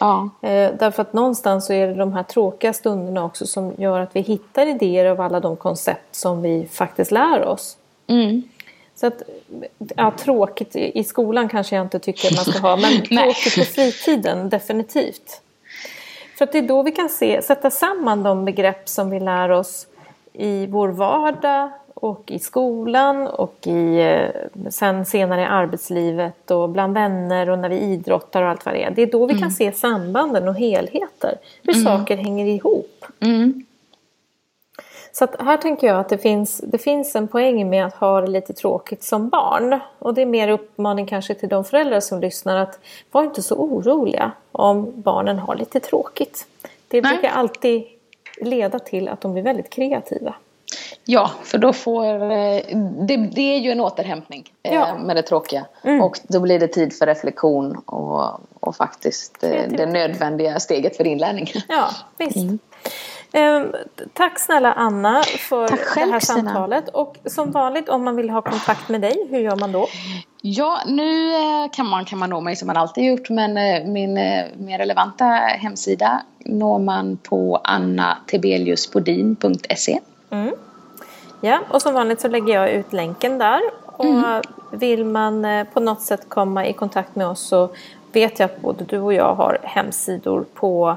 [0.00, 0.30] Ja.
[0.42, 4.16] Eh, därför att någonstans så är det de här tråkiga stunderna också som gör att
[4.16, 7.76] vi hittar idéer av alla de koncept som vi faktiskt lär oss.
[8.06, 8.42] Mm.
[9.00, 9.22] Så att,
[9.96, 14.48] ja, tråkigt i skolan kanske jag inte tycker man ska ha, men tråkigt på fritiden
[14.48, 15.40] definitivt.
[16.38, 19.48] För att det är då vi kan se, sätta samman de begrepp som vi lär
[19.50, 19.86] oss
[20.32, 26.94] i vår vardag och i skolan och i, eh, sen senare i arbetslivet och bland
[26.94, 28.90] vänner och när vi idrottar och allt vad det är.
[28.90, 29.42] Det är då vi mm.
[29.42, 31.84] kan se sambanden och helheter, hur mm.
[31.84, 33.04] saker hänger ihop.
[33.20, 33.64] Mm.
[35.12, 38.20] Så att här tänker jag att det finns, det finns en poäng med att ha
[38.20, 39.80] det lite tråkigt som barn.
[39.98, 42.78] Och det är mer uppmaning kanske till de föräldrar som lyssnar att
[43.10, 46.46] var inte så oroliga om barnen har lite tråkigt.
[46.88, 47.12] Det Nej.
[47.12, 47.84] brukar alltid
[48.40, 50.34] leda till att de blir väldigt kreativa.
[51.04, 52.60] Ja, för då får eh,
[53.06, 54.98] det, det är ju en återhämtning eh, ja.
[54.98, 55.66] med det tråkiga.
[55.82, 56.02] Mm.
[56.02, 61.06] Och då blir det tid för reflektion och, och faktiskt eh, det nödvändiga steget för
[61.06, 61.52] inlärning.
[61.68, 61.88] Ja,
[62.18, 62.36] visst.
[62.36, 62.58] Mm.
[63.32, 63.62] Eh,
[64.12, 66.86] tack snälla Anna för själv, det här samtalet.
[66.86, 66.98] Sina.
[66.98, 69.86] Och som vanligt om man vill ha kontakt med dig, hur gör man då?
[70.42, 71.32] Ja, nu
[71.72, 73.54] kan man, kan man nå mig som man alltid gjort men
[73.92, 80.00] min mer relevanta hemsida når man på annatebeliuspodin.se
[80.30, 80.54] mm.
[81.40, 83.60] Ja, och som vanligt så lägger jag ut länken där.
[83.86, 84.42] och mm.
[84.70, 87.68] vill man eh, på något sätt komma i kontakt med oss så
[88.12, 90.96] vet jag att både du och jag har hemsidor på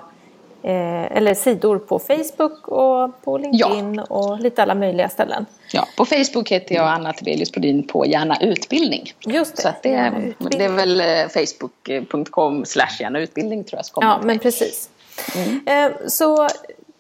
[0.64, 4.04] eh, eller sidor på Facebook och på LinkedIn ja.
[4.04, 5.46] och lite alla möjliga ställen.
[5.74, 9.14] Ja, på Facebook heter jag Anna Tibelius Brodin på Gärna Utbildning.
[9.20, 9.62] Just det.
[9.62, 14.04] Så det, är, det är väl eh, facebook.com slash gärna utbildning tror jag.
[14.04, 14.90] Ja, men precis.
[15.36, 15.62] Mm.
[15.66, 16.48] Eh, så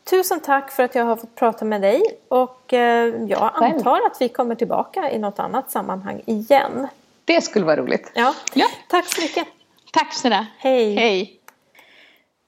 [0.10, 4.18] tusen tack för att jag har fått prata med dig och eh, jag antar att
[4.20, 6.88] vi kommer tillbaka i något annat sammanhang igen.
[7.26, 8.12] Det skulle vara roligt.
[8.14, 8.66] Ja, ja.
[8.90, 9.48] tack så mycket.
[9.94, 10.48] Tack snälla.
[10.58, 10.96] Hej.
[10.96, 11.41] Hej.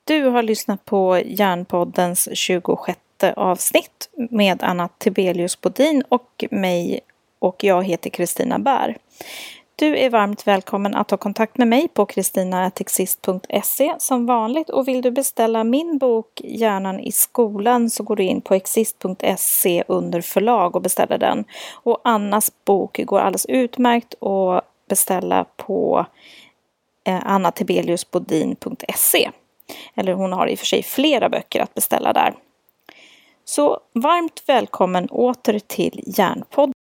[0.06, 3.00] Du har lyssnat på Järnpoddens 26
[3.36, 7.00] avsnitt med Anna Tibelius Bodin och mig
[7.40, 8.98] och jag heter Kristina Bär.
[9.76, 15.02] Du är varmt välkommen att ta kontakt med mig på kristinatexist.se som vanligt och vill
[15.02, 20.76] du beställa min bok Hjärnan i skolan så går du in på exist.se under förlag
[20.76, 21.46] och beställer den.
[21.84, 26.06] Och Annas bok går alldeles utmärkt att beställa på
[27.08, 29.32] eh, annatibeliusbodin.se.
[29.96, 32.34] Eller hon har i och för sig flera böcker att beställa där.
[33.46, 36.74] Så varmt välkommen åter till Järnpodden